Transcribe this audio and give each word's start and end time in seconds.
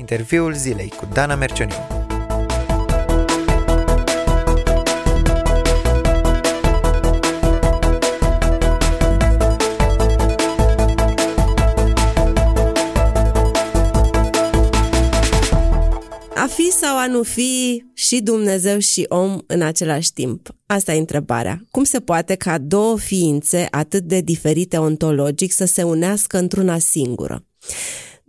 Interviul 0.00 0.54
zilei 0.54 0.88
cu 0.88 1.08
Dana 1.12 1.34
Mercioniu. 1.34 1.74
A 16.34 16.46
fi 16.46 16.70
sau 16.70 16.98
a 16.98 17.06
nu 17.06 17.22
fi 17.22 17.84
și 17.94 18.20
Dumnezeu 18.20 18.78
și 18.78 19.06
om 19.08 19.38
în 19.46 19.62
același 19.62 20.12
timp? 20.12 20.48
Asta 20.66 20.92
e 20.92 20.98
întrebarea. 20.98 21.60
Cum 21.70 21.84
se 21.84 22.00
poate 22.00 22.34
ca 22.34 22.58
două 22.58 22.98
ființe 22.98 23.66
atât 23.70 24.02
de 24.02 24.20
diferite 24.20 24.76
ontologic 24.76 25.52
să 25.52 25.64
se 25.64 25.82
unească 25.82 26.38
într-una 26.38 26.78
singură? 26.78 27.44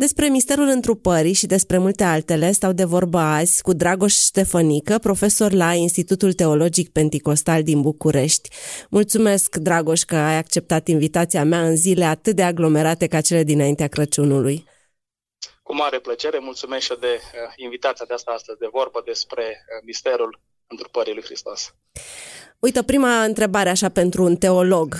Despre 0.05 0.27
misterul 0.27 0.67
întrupării 0.67 1.33
și 1.33 1.45
despre 1.45 1.77
multe 1.77 2.03
altele 2.03 2.51
stau 2.51 2.71
de 2.71 2.83
vorbă 2.83 3.17
azi 3.17 3.61
cu 3.61 3.73
Dragoș 3.73 4.13
Ștefănică, 4.13 4.97
profesor 4.97 5.51
la 5.51 5.73
Institutul 5.73 6.33
Teologic 6.33 6.91
Penticostal 6.91 7.63
din 7.63 7.81
București. 7.81 8.49
Mulțumesc, 8.89 9.55
Dragoș, 9.55 10.01
că 10.01 10.15
ai 10.15 10.37
acceptat 10.37 10.87
invitația 10.87 11.43
mea 11.43 11.61
în 11.65 11.75
zile 11.75 12.05
atât 12.05 12.35
de 12.35 12.43
aglomerate 12.43 13.07
ca 13.07 13.21
cele 13.21 13.43
dinaintea 13.43 13.87
Crăciunului. 13.87 14.65
Cu 15.63 15.75
mare 15.75 15.99
plăcere, 15.99 16.39
mulțumesc 16.39 16.83
și 16.83 16.97
de 16.99 17.13
uh, 17.13 17.53
invitația 17.55 18.05
de 18.07 18.13
asta 18.13 18.31
astăzi 18.31 18.59
de 18.59 18.69
vorbă 18.71 19.01
despre 19.05 19.43
uh, 19.43 19.83
misterul 19.85 20.41
întrupării 20.67 21.13
lui 21.13 21.23
Hristos. 21.23 21.75
Uite, 22.59 22.83
prima 22.83 23.23
întrebare 23.23 23.69
așa 23.69 23.89
pentru 23.89 24.23
un 24.23 24.35
teolog. 24.35 24.95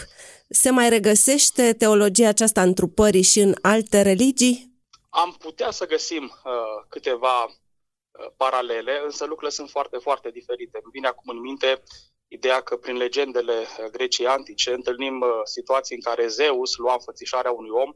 Se 0.49 0.69
mai 0.69 0.89
regăsește 0.89 1.73
teologia 1.73 2.27
aceasta 2.27 2.61
întrupării 2.61 3.21
și 3.21 3.39
în 3.39 3.53
alte 3.61 4.01
religii? 4.01 4.70
Am 5.13 5.35
putea 5.39 5.71
să 5.71 5.85
găsim 5.85 6.23
uh, 6.23 6.85
câteva 6.89 7.43
uh, 7.43 8.31
paralele, 8.37 9.01
însă 9.03 9.23
lucrurile 9.25 9.51
sunt 9.51 9.69
foarte, 9.69 9.97
foarte 9.97 10.29
diferite. 10.29 10.79
Îmi 10.83 10.91
vine 10.91 11.07
acum 11.07 11.29
în 11.29 11.39
minte 11.39 11.83
ideea 12.27 12.61
că 12.61 12.77
prin 12.77 12.97
legendele 12.97 13.59
uh, 13.59 13.85
grecii 13.91 14.27
antice 14.27 14.73
întâlnim 14.73 15.21
uh, 15.21 15.29
situații 15.43 15.95
în 15.95 16.01
care 16.01 16.27
Zeus 16.27 16.75
lua 16.75 16.93
înfățișarea 16.93 17.51
unui 17.51 17.69
om, 17.69 17.93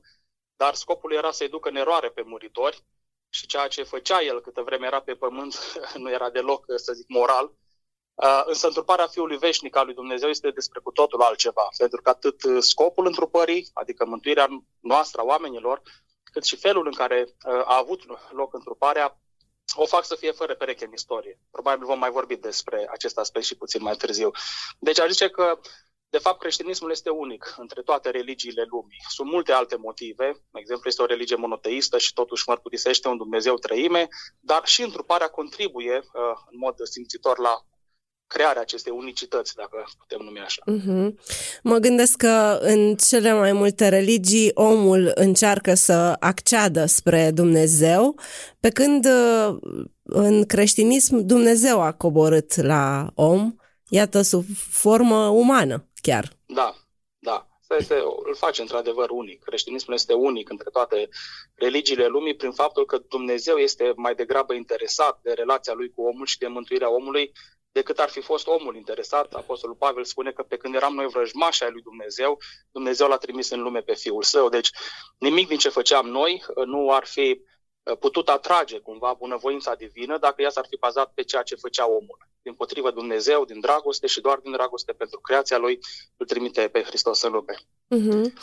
dar 0.56 0.74
scopul 0.74 1.14
era 1.14 1.32
să-i 1.32 1.50
ducă 1.50 1.70
în 1.70 1.76
eroare 1.76 2.10
pe 2.10 2.22
muritori 2.22 2.84
și 3.30 3.46
ceea 3.48 3.68
ce 3.68 3.84
făcea 3.84 4.22
el 4.22 4.42
câtă 4.42 4.62
vreme 4.62 4.86
era 4.86 5.02
pe 5.02 5.14
pământ 5.14 5.56
nu 6.04 6.12
era 6.12 6.30
deloc, 6.30 6.66
să 6.76 6.94
zic, 6.94 7.08
moral. 7.08 7.54
Uh, 8.14 8.42
însă 8.46 8.68
întruparea 8.68 9.08
Fiului 9.08 9.38
Veșnic 9.38 9.76
al 9.76 9.86
lui 9.86 9.94
Dumnezeu 9.94 10.30
este 10.30 10.50
despre 10.50 10.80
cu 10.80 10.92
totul 10.92 11.22
altceva, 11.22 11.68
pentru 11.78 12.02
că 12.02 12.10
atât 12.10 12.44
uh, 12.44 12.58
scopul 12.60 13.06
întrupării, 13.06 13.70
adică 13.74 14.06
mântuirea 14.06 14.48
noastră 14.80 15.22
a 15.22 15.24
oamenilor, 15.24 15.82
cât 16.36 16.44
și 16.44 16.56
felul 16.56 16.86
în 16.86 16.92
care 16.94 17.26
uh, 17.28 17.54
a 17.54 17.78
avut 17.78 18.02
loc 18.32 18.54
întruparea, 18.54 19.20
o 19.76 19.86
fac 19.86 20.06
să 20.06 20.16
fie 20.16 20.32
fără 20.32 20.56
pereche 20.56 20.86
în 20.86 20.92
istorie. 20.94 21.40
Probabil 21.52 21.86
vom 21.86 22.00
mai 22.00 22.10
vorbi 22.10 22.36
despre 22.36 22.88
acest 22.92 23.18
aspect 23.18 23.46
și 23.46 23.58
puțin 23.58 23.82
mai 23.82 23.96
târziu. 23.96 24.32
Deci 24.80 25.00
aș 25.00 25.10
zice 25.10 25.30
că, 25.30 25.60
de 26.10 26.18
fapt, 26.18 26.40
creștinismul 26.40 26.92
este 26.92 27.10
unic 27.10 27.54
între 27.58 27.82
toate 27.82 28.10
religiile 28.10 28.64
lumii. 28.70 28.98
Sunt 29.10 29.30
multe 29.32 29.52
alte 29.52 29.76
motive. 29.76 30.26
De 30.52 30.60
exemplu, 30.60 30.90
este 30.90 31.02
o 31.02 31.06
religie 31.06 31.36
monoteistă 31.36 31.98
și 31.98 32.14
totuși 32.14 32.44
mărturisește 32.48 33.08
un 33.08 33.18
Dumnezeu 33.18 33.56
trăime, 33.56 34.08
dar 34.40 34.66
și 34.66 34.82
întruparea 34.82 35.28
contribuie 35.28 35.96
uh, 35.98 36.36
în 36.52 36.58
mod 36.58 36.76
simțitor 36.84 37.40
la 37.40 37.66
crearea 38.28 38.62
acestei 38.62 38.94
unicități, 38.96 39.56
dacă 39.56 39.86
putem 39.98 40.20
numi 40.26 40.40
așa. 40.40 40.62
Uh-huh. 40.72 41.14
Mă 41.64 41.78
gândesc 41.78 42.18
că 42.18 42.58
în 42.62 42.96
cele 42.96 43.34
mai 43.34 43.52
multe 43.52 43.90
religii 43.90 44.52
omul 44.54 45.12
încearcă 45.16 45.74
să 45.74 46.16
acceadă 46.20 46.86
spre 46.86 47.32
Dumnezeu, 47.32 48.20
pe 48.60 48.70
când 48.70 49.06
uh, 49.06 49.58
în 50.04 50.46
creștinism 50.46 51.18
Dumnezeu 51.18 51.82
a 51.82 51.92
coborât 51.92 52.56
la 52.56 53.12
om, 53.16 53.56
iată, 53.90 54.22
sub 54.22 54.44
formă 54.70 55.28
umană 55.28 55.90
chiar. 56.02 56.32
Da, 56.46 56.76
da. 57.20 57.48
Asta 57.70 57.76
este, 57.78 57.96
îl 58.26 58.36
face 58.36 58.62
într-adevăr 58.62 59.10
unic. 59.10 59.44
Creștinismul 59.44 59.96
este 59.96 60.14
unic 60.14 60.50
între 60.50 60.70
toate 60.70 61.10
religiile 61.56 62.08
lumii 62.08 62.36
prin 62.36 62.52
faptul 62.52 62.86
că 62.86 62.98
Dumnezeu 63.10 63.56
este 63.56 63.94
mai 63.96 64.16
degrabă 64.16 64.54
interesat 64.54 65.20
de 65.24 65.32
relația 65.34 65.74
lui 65.74 65.92
cu 65.96 66.02
omul 66.02 66.26
și 66.26 66.38
de 66.38 66.48
mântuirea 66.48 66.94
omului 66.94 67.32
decât 67.76 68.00
ar 68.00 68.10
fi 68.10 68.22
fost 68.22 68.48
omul 68.48 68.76
interesat. 68.76 69.34
Apostolul 69.34 69.76
Pavel 69.76 70.04
spune 70.04 70.32
că 70.32 70.44
pe 70.44 70.58
când 70.58 70.76
eram 70.76 70.94
noi 70.94 71.08
vrăjmași 71.08 71.64
ai 71.64 71.72
lui 71.72 71.82
Dumnezeu, 71.82 72.38
Dumnezeu 72.72 73.08
l-a 73.08 73.18
trimis 73.18 73.50
în 73.50 73.62
lume 73.62 73.82
pe 73.82 73.94
Fiul 73.94 74.24
Său. 74.24 74.50
Deci 74.50 74.70
nimic 75.18 75.48
din 75.48 75.58
ce 75.58 75.70
făceam 75.70 76.08
noi 76.08 76.44
nu 76.66 76.92
ar 76.92 77.06
fi 77.06 77.42
uh, 77.84 77.98
putut 77.98 78.30
atrage 78.30 78.80
cumva 78.80 79.14
bunăvoința 79.14 79.76
divină 79.76 80.18
dacă 80.18 80.42
ea 80.42 80.50
s-ar 80.50 80.66
fi 80.70 80.78
bazat 80.78 81.12
pe 81.14 81.24
ceea 81.24 81.44
ce 81.44 81.56
făcea 81.56 81.88
omul 81.88 82.18
din 82.42 82.54
potrivă 82.54 82.92
Dumnezeu, 82.92 83.46
din 83.46 83.60
dragoste 83.60 84.08
și 84.08 84.22
doar 84.22 84.38
din 84.38 84.52
dragoste 84.52 84.94
pentru 84.94 85.20
creația 85.20 85.58
Lui, 85.58 85.80
îl 86.18 86.26
trimite 86.26 86.68
pe 86.68 86.82
Hristos 86.82 87.22
în 87.22 87.32
lume. 87.32 87.56
Uh-huh. 87.90 88.34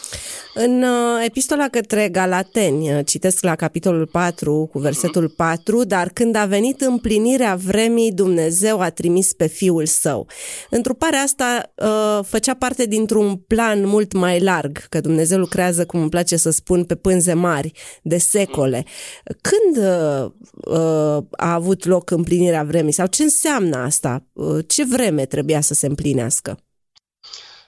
În 0.54 0.82
uh, 0.82 1.24
epistola 1.24 1.68
către 1.68 2.08
Galateni, 2.08 2.94
uh, 2.94 3.00
citesc 3.04 3.44
la 3.44 3.56
capitolul 3.56 4.06
4 4.06 4.68
cu 4.72 4.78
versetul 4.78 5.30
uh-huh. 5.30 5.36
4, 5.36 5.84
dar 5.84 6.08
când 6.08 6.34
a 6.34 6.44
venit 6.44 6.80
împlinirea 6.80 7.54
vremii, 7.54 8.12
Dumnezeu 8.12 8.80
a 8.80 8.90
trimis 8.90 9.32
pe 9.32 9.46
Fiul 9.46 9.86
Său. 9.86 10.26
Întruparea 10.70 11.20
asta 11.20 11.72
uh, 11.76 12.24
făcea 12.24 12.54
parte 12.54 12.86
dintr-un 12.86 13.36
plan 13.36 13.86
mult 13.86 14.12
mai 14.12 14.40
larg, 14.40 14.78
că 14.88 15.00
Dumnezeu 15.00 15.38
lucrează, 15.38 15.86
cum 15.86 16.00
îmi 16.00 16.10
place 16.10 16.36
să 16.36 16.50
spun, 16.50 16.84
pe 16.84 16.94
pânze 16.94 17.32
mari, 17.32 17.72
de 18.02 18.18
secole. 18.18 18.82
Uh-huh. 18.82 19.36
Când 19.40 19.86
uh, 19.86 20.30
uh, 20.64 21.24
a 21.30 21.52
avut 21.52 21.84
loc 21.84 22.10
împlinirea 22.10 22.62
vremii 22.62 22.92
sau 22.92 23.06
ce 23.06 23.22
înseamnă 23.22 23.76
asta? 23.76 24.26
Uh, 24.32 24.64
ce 24.66 24.84
vreme 24.84 25.26
trebuia 25.26 25.60
să 25.60 25.74
se 25.74 25.86
împlinească? 25.86 26.58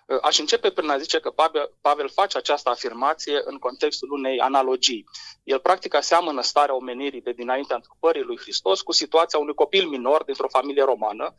Uh, 0.06 0.18
aș 0.22 0.38
începe 0.38 0.70
prin 0.70 0.88
a 0.88 0.98
zice 0.98 1.20
că 1.20 1.30
Pavel, 1.30 1.70
Pavel 1.80 2.08
face 2.08 2.38
această 2.38 2.70
afirmație 2.70 3.40
în 3.44 3.58
contextul 3.58 4.12
unei 4.12 4.40
analogii. 4.40 5.04
El 5.42 5.58
practic 5.58 5.94
aseamănă 5.94 6.40
starea 6.42 6.74
omenirii 6.74 7.20
de 7.20 7.32
dinaintea 7.32 7.76
întrupării 7.76 8.22
lui 8.22 8.38
Hristos 8.38 8.82
cu 8.82 8.92
situația 8.92 9.38
unui 9.38 9.54
copil 9.54 9.86
minor 9.86 10.24
dintr-o 10.24 10.48
familie 10.48 10.84
romană, 10.84 11.34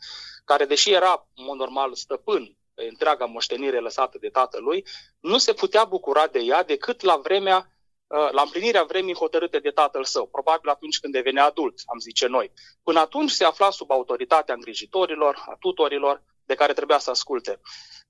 care, 0.45 0.65
deși 0.65 0.91
era, 0.91 1.27
în 1.35 1.45
mod 1.45 1.57
normal, 1.57 1.95
stăpân 1.95 2.57
pe 2.73 2.87
întreaga 2.89 3.25
moștenire 3.25 3.79
lăsată 3.79 4.17
de 4.17 4.29
tatălui, 4.29 4.85
nu 5.19 5.37
se 5.37 5.53
putea 5.53 5.83
bucura 5.83 6.27
de 6.27 6.39
ea 6.39 6.63
decât 6.63 7.01
la 7.01 7.15
vremea 7.15 7.69
Uh, 8.07 8.31
la 8.31 8.41
împlinirea 8.41 8.83
vremii 8.83 9.15
hotărâte 9.15 9.59
de 9.59 9.69
tatăl 9.69 10.03
său, 10.03 10.27
probabil 10.27 10.69
atunci 10.69 10.99
când 10.99 11.13
devenea 11.13 11.45
adult, 11.45 11.81
am 11.85 11.99
zice 11.99 12.27
noi. 12.27 12.51
Până 12.83 12.99
atunci 12.99 13.31
se 13.31 13.43
afla 13.43 13.69
sub 13.69 13.91
autoritatea 13.91 14.53
îngrijitorilor, 14.53 15.43
a 15.47 15.55
tutorilor, 15.59 16.23
de 16.45 16.55
care 16.55 16.73
trebuia 16.73 16.97
să 16.97 17.09
asculte. 17.09 17.59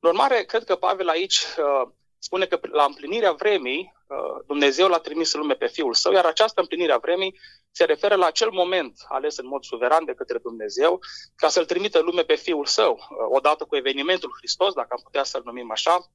În 0.05 0.11
urmare, 0.11 0.43
cred 0.43 0.63
că 0.63 0.75
Pavel 0.75 1.09
aici 1.09 1.35
uh, 1.57 1.89
spune 2.19 2.45
că 2.45 2.59
la 2.71 2.83
împlinirea 2.83 3.31
vremii, 3.31 3.93
uh, 4.07 4.43
Dumnezeu 4.47 4.87
l-a 4.87 4.97
trimis 4.99 5.33
în 5.33 5.39
lume 5.39 5.53
pe 5.53 5.67
Fiul 5.67 5.93
Său, 5.93 6.11
iar 6.11 6.25
această 6.25 6.61
împlinire 6.61 6.91
a 6.91 6.97
vremii 6.97 7.39
se 7.71 7.83
referă 7.83 8.15
la 8.15 8.25
acel 8.25 8.51
moment 8.51 9.05
ales 9.07 9.37
în 9.37 9.47
mod 9.47 9.63
suveran 9.63 10.05
de 10.05 10.13
către 10.13 10.37
Dumnezeu, 10.37 10.99
ca 11.35 11.49
să-L 11.49 11.65
trimită 11.65 11.99
în 11.99 12.05
lume 12.05 12.23
pe 12.23 12.35
Fiul 12.35 12.65
Său, 12.65 12.91
uh, 12.91 13.17
odată 13.29 13.65
cu 13.65 13.75
evenimentul 13.75 14.35
Hristos, 14.37 14.73
dacă 14.73 14.87
am 14.91 15.01
putea 15.03 15.23
să-L 15.23 15.41
numim 15.45 15.71
așa, 15.71 16.11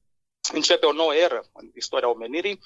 începe 0.53 0.85
o 0.85 0.91
nouă 0.91 1.15
eră 1.15 1.43
în 1.53 1.69
istoria 1.75 2.09
omenirii, 2.09 2.59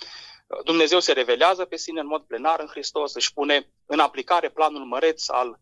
Dumnezeu 0.63 0.99
se 0.99 1.11
revelează 1.11 1.65
pe 1.65 1.77
sine 1.77 1.99
în 1.99 2.07
mod 2.07 2.21
plenar 2.21 2.59
în 2.59 2.67
Hristos, 2.67 3.13
își 3.13 3.33
pune 3.33 3.71
în 3.85 3.99
aplicare 3.99 4.49
planul 4.49 4.85
măreț 4.85 5.29
al 5.29 5.49
uh, 5.49 5.55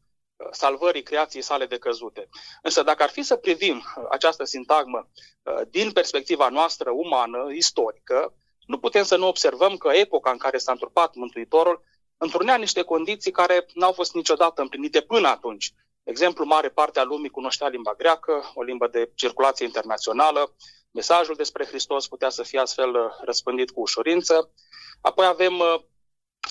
salvării 0.51 1.03
creației 1.03 1.41
sale 1.41 1.65
de 1.65 1.77
căzute. 1.77 2.29
Însă 2.61 2.83
dacă 2.83 3.03
ar 3.03 3.09
fi 3.09 3.21
să 3.21 3.35
privim 3.35 3.75
uh, 3.75 4.03
această 4.09 4.43
sintagmă 4.43 5.09
uh, 5.43 5.61
din 5.69 5.91
perspectiva 5.91 6.49
noastră 6.49 6.89
umană, 6.91 7.45
istorică, 7.51 8.33
nu 8.65 8.77
putem 8.77 9.03
să 9.03 9.17
nu 9.17 9.27
observăm 9.27 9.77
că 9.77 9.89
epoca 9.93 10.31
în 10.31 10.37
care 10.37 10.57
s-a 10.57 10.71
întrupat 10.71 11.15
Mântuitorul 11.15 11.83
întrunea 12.17 12.55
niște 12.55 12.81
condiții 12.81 13.31
care 13.31 13.65
n-au 13.73 13.91
fost 13.91 14.13
niciodată 14.13 14.61
împlinite 14.61 15.01
până 15.01 15.27
atunci. 15.27 15.73
De 16.03 16.11
exemplu, 16.11 16.45
mare 16.45 16.69
parte 16.69 16.99
a 16.99 17.03
lumii 17.03 17.29
cunoștea 17.29 17.67
limba 17.67 17.93
greacă, 17.93 18.51
o 18.53 18.63
limbă 18.63 18.87
de 18.87 19.11
circulație 19.15 19.65
internațională, 19.65 20.55
mesajul 20.91 21.35
despre 21.35 21.65
Hristos 21.65 22.07
putea 22.07 22.29
să 22.29 22.43
fie 22.43 22.59
astfel 22.59 23.19
răspândit 23.21 23.71
cu 23.71 23.81
ușurință. 23.81 24.53
Apoi 25.01 25.25
avem 25.25 25.59
uh, 25.59 25.81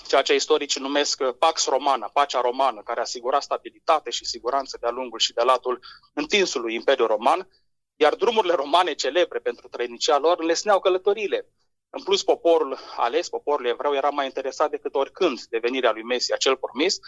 ceea 0.06 0.22
ce 0.22 0.34
istoricii 0.34 0.80
numesc 0.80 1.20
uh, 1.20 1.34
Pax 1.38 1.66
Romana, 1.66 2.08
pacea 2.08 2.40
romană, 2.40 2.82
care 2.84 3.00
asigura 3.00 3.40
stabilitate 3.40 4.10
și 4.10 4.24
siguranță 4.24 4.76
de-a 4.80 4.90
lungul 4.90 5.18
și 5.18 5.32
de-a 5.32 5.44
latul 5.44 5.84
întinsului 6.14 6.74
Imperiu 6.74 7.06
Roman, 7.06 7.48
iar 7.96 8.14
drumurile 8.14 8.54
romane 8.54 8.92
celebre 8.94 9.38
pentru 9.38 9.68
trăinicia 9.68 10.18
lor 10.18 10.38
înlesneau 10.40 10.80
călătorile. 10.80 11.46
În 11.90 12.02
plus, 12.02 12.22
poporul 12.22 12.78
ales, 12.96 13.28
poporul 13.28 13.66
evreu, 13.66 13.94
era 13.94 14.08
mai 14.08 14.24
interesat 14.24 14.70
decât 14.70 14.94
oricând 14.94 15.40
de 15.42 15.58
venirea 15.58 15.92
lui 15.92 16.02
Mesia, 16.02 16.36
cel 16.36 16.56
promis. 16.56 16.98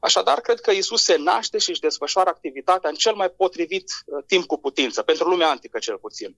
Așadar, 0.00 0.40
cred 0.40 0.60
că 0.60 0.70
Isus 0.70 1.02
se 1.02 1.16
naște 1.16 1.58
și 1.58 1.70
își 1.70 1.80
desfășoară 1.80 2.28
activitatea 2.28 2.90
în 2.90 2.96
cel 2.96 3.14
mai 3.14 3.30
potrivit 3.30 3.90
uh, 4.06 4.24
timp 4.26 4.46
cu 4.46 4.58
putință, 4.58 5.02
pentru 5.02 5.28
lumea 5.28 5.50
antică 5.50 5.78
cel 5.78 5.98
puțin. 5.98 6.36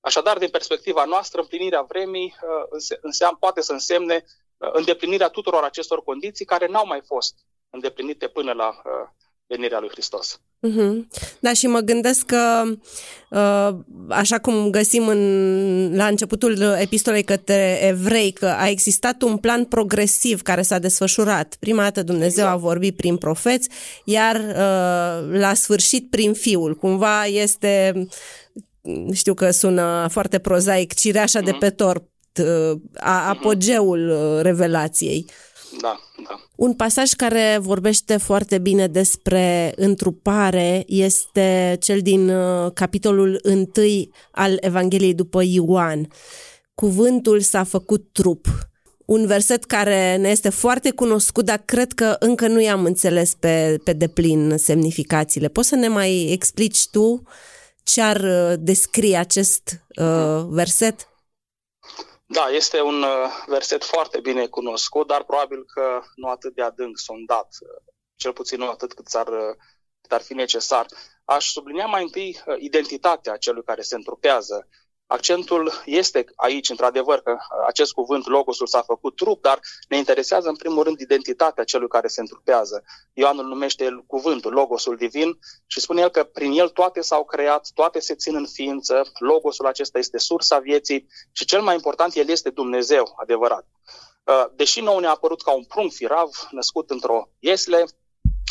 Așadar, 0.00 0.38
din 0.38 0.48
perspectiva 0.48 1.04
noastră, 1.04 1.40
împlinirea 1.40 1.82
vremii 1.82 2.34
uh, 2.42 2.98
înseamnă, 3.00 3.36
poate 3.40 3.60
să 3.60 3.72
însemne 3.72 4.14
uh, 4.14 4.30
îndeplinirea 4.58 5.28
tuturor 5.28 5.62
acestor 5.62 6.02
condiții 6.02 6.44
care 6.44 6.66
n-au 6.70 6.86
mai 6.86 7.02
fost 7.06 7.34
îndeplinite 7.70 8.26
până 8.26 8.52
la 8.52 8.68
uh, 8.68 9.08
venirea 9.46 9.78
lui 9.78 9.88
Hristos. 9.88 10.40
Uh-huh. 10.66 11.06
Da, 11.40 11.52
și 11.52 11.66
mă 11.66 11.80
gândesc 11.80 12.26
că, 12.26 12.62
uh, 13.30 13.78
așa 14.08 14.38
cum 14.38 14.70
găsim 14.70 15.08
în, 15.08 15.96
la 15.96 16.06
începutul 16.06 16.60
epistolei 16.60 17.22
către 17.22 17.78
evrei, 17.82 18.32
că 18.32 18.46
a 18.46 18.68
existat 18.68 19.22
un 19.22 19.36
plan 19.36 19.64
progresiv 19.64 20.42
care 20.42 20.62
s-a 20.62 20.78
desfășurat. 20.78 21.56
Prima 21.60 21.82
dată 21.82 22.02
Dumnezeu 22.02 22.44
exact. 22.44 22.52
a 22.52 22.66
vorbit 22.66 22.96
prin 22.96 23.16
profeți, 23.16 23.68
iar 24.04 24.36
uh, 24.36 25.38
la 25.38 25.54
sfârșit 25.54 26.10
prin 26.10 26.32
Fiul. 26.32 26.74
Cumva 26.74 27.24
este, 27.24 28.06
știu 29.12 29.34
că 29.34 29.50
sună 29.50 30.06
foarte 30.10 30.38
prozaic, 30.38 30.94
cireașa 30.94 31.40
uh-huh. 31.40 31.44
de 31.44 31.50
mhm. 31.50 31.60
pe 31.60 31.70
tort, 31.70 32.02
uh, 32.38 32.80
a, 32.94 33.18
mhm. 33.18 33.28
apogeul 33.28 34.08
uh, 34.08 34.42
revelației. 34.42 35.26
Da, 35.80 36.00
da. 36.28 36.40
Un 36.56 36.72
pasaj 36.72 37.10
care 37.10 37.58
vorbește 37.60 38.16
foarte 38.16 38.58
bine 38.58 38.86
despre 38.86 39.72
întrupare 39.76 40.84
este 40.86 41.76
cel 41.80 42.00
din 42.00 42.28
uh, 42.28 42.72
capitolul 42.74 43.40
1 43.44 43.70
al 44.30 44.56
Evangheliei 44.60 45.14
după 45.14 45.42
Ioan. 45.44 46.08
Cuvântul 46.74 47.40
s-a 47.40 47.64
făcut 47.64 48.08
trup. 48.12 48.46
Un 49.04 49.26
verset 49.26 49.64
care 49.64 50.16
ne 50.16 50.28
este 50.28 50.48
foarte 50.48 50.90
cunoscut, 50.90 51.44
dar 51.44 51.62
cred 51.64 51.92
că 51.92 52.16
încă 52.18 52.46
nu 52.46 52.60
i-am 52.60 52.84
înțeles 52.84 53.34
pe, 53.34 53.78
pe 53.84 53.92
deplin 53.92 54.54
semnificațiile. 54.56 55.48
Poți 55.48 55.68
să 55.68 55.74
ne 55.74 55.88
mai 55.88 56.28
explici 56.30 56.88
tu 56.90 57.22
ce 57.82 58.02
ar 58.02 58.20
uh, 58.20 58.58
descrie 58.58 59.16
acest 59.16 59.84
uh, 60.00 60.46
verset? 60.48 61.08
Da, 62.30 62.48
este 62.48 62.80
un 62.80 63.02
uh, 63.02 63.44
verset 63.46 63.84
foarte 63.84 64.20
bine 64.20 64.46
cunoscut, 64.46 65.06
dar 65.06 65.24
probabil 65.24 65.64
că 65.64 66.02
nu 66.14 66.28
atât 66.28 66.54
de 66.54 66.62
adânc 66.62 66.98
sondat, 66.98 67.56
uh, 67.60 67.92
cel 68.16 68.32
puțin 68.32 68.58
nu 68.58 68.68
atât 68.68 68.92
cât 68.92 69.14
ar, 69.14 69.28
uh, 69.28 69.54
cât 70.00 70.12
ar 70.12 70.20
fi 70.20 70.34
necesar. 70.34 70.86
Aș 71.24 71.50
sublinia 71.50 71.86
mai 71.86 72.02
întâi 72.02 72.40
identitatea 72.58 73.36
celui 73.36 73.62
care 73.62 73.82
se 73.82 73.94
întrupează 73.94 74.68
Accentul 75.10 75.72
este 75.84 76.24
aici, 76.36 76.68
într-adevăr, 76.68 77.20
că 77.20 77.36
acest 77.66 77.92
cuvânt, 77.92 78.26
logosul, 78.26 78.66
s-a 78.66 78.82
făcut 78.82 79.16
trup, 79.16 79.42
dar 79.42 79.60
ne 79.88 79.96
interesează, 79.96 80.48
în 80.48 80.56
primul 80.56 80.82
rând, 80.82 81.00
identitatea 81.00 81.64
celui 81.64 81.88
care 81.88 82.08
se 82.08 82.20
întrupează. 82.20 82.84
Ioan 83.12 83.38
îl 83.38 83.44
numește 83.44 83.84
el 83.84 84.04
cuvântul, 84.06 84.52
logosul 84.52 84.96
divin, 84.96 85.38
și 85.66 85.80
spune 85.80 86.00
el 86.00 86.08
că 86.08 86.24
prin 86.24 86.52
el 86.52 86.68
toate 86.68 87.00
s-au 87.00 87.24
creat, 87.24 87.68
toate 87.74 88.00
se 88.00 88.14
țin 88.14 88.34
în 88.34 88.46
ființă, 88.46 89.12
logosul 89.18 89.66
acesta 89.66 89.98
este 89.98 90.18
sursa 90.18 90.58
vieții 90.58 91.08
și 91.32 91.44
cel 91.44 91.62
mai 91.62 91.74
important, 91.74 92.14
el 92.14 92.28
este 92.28 92.50
Dumnezeu, 92.50 93.14
adevărat. 93.16 93.66
Deși 94.54 94.80
nou 94.80 94.98
ne-a 94.98 95.10
apărut 95.10 95.42
ca 95.42 95.52
un 95.52 95.64
prunc 95.64 95.92
firav, 95.92 96.48
născut 96.50 96.90
într-o 96.90 97.28
iesle, 97.38 97.84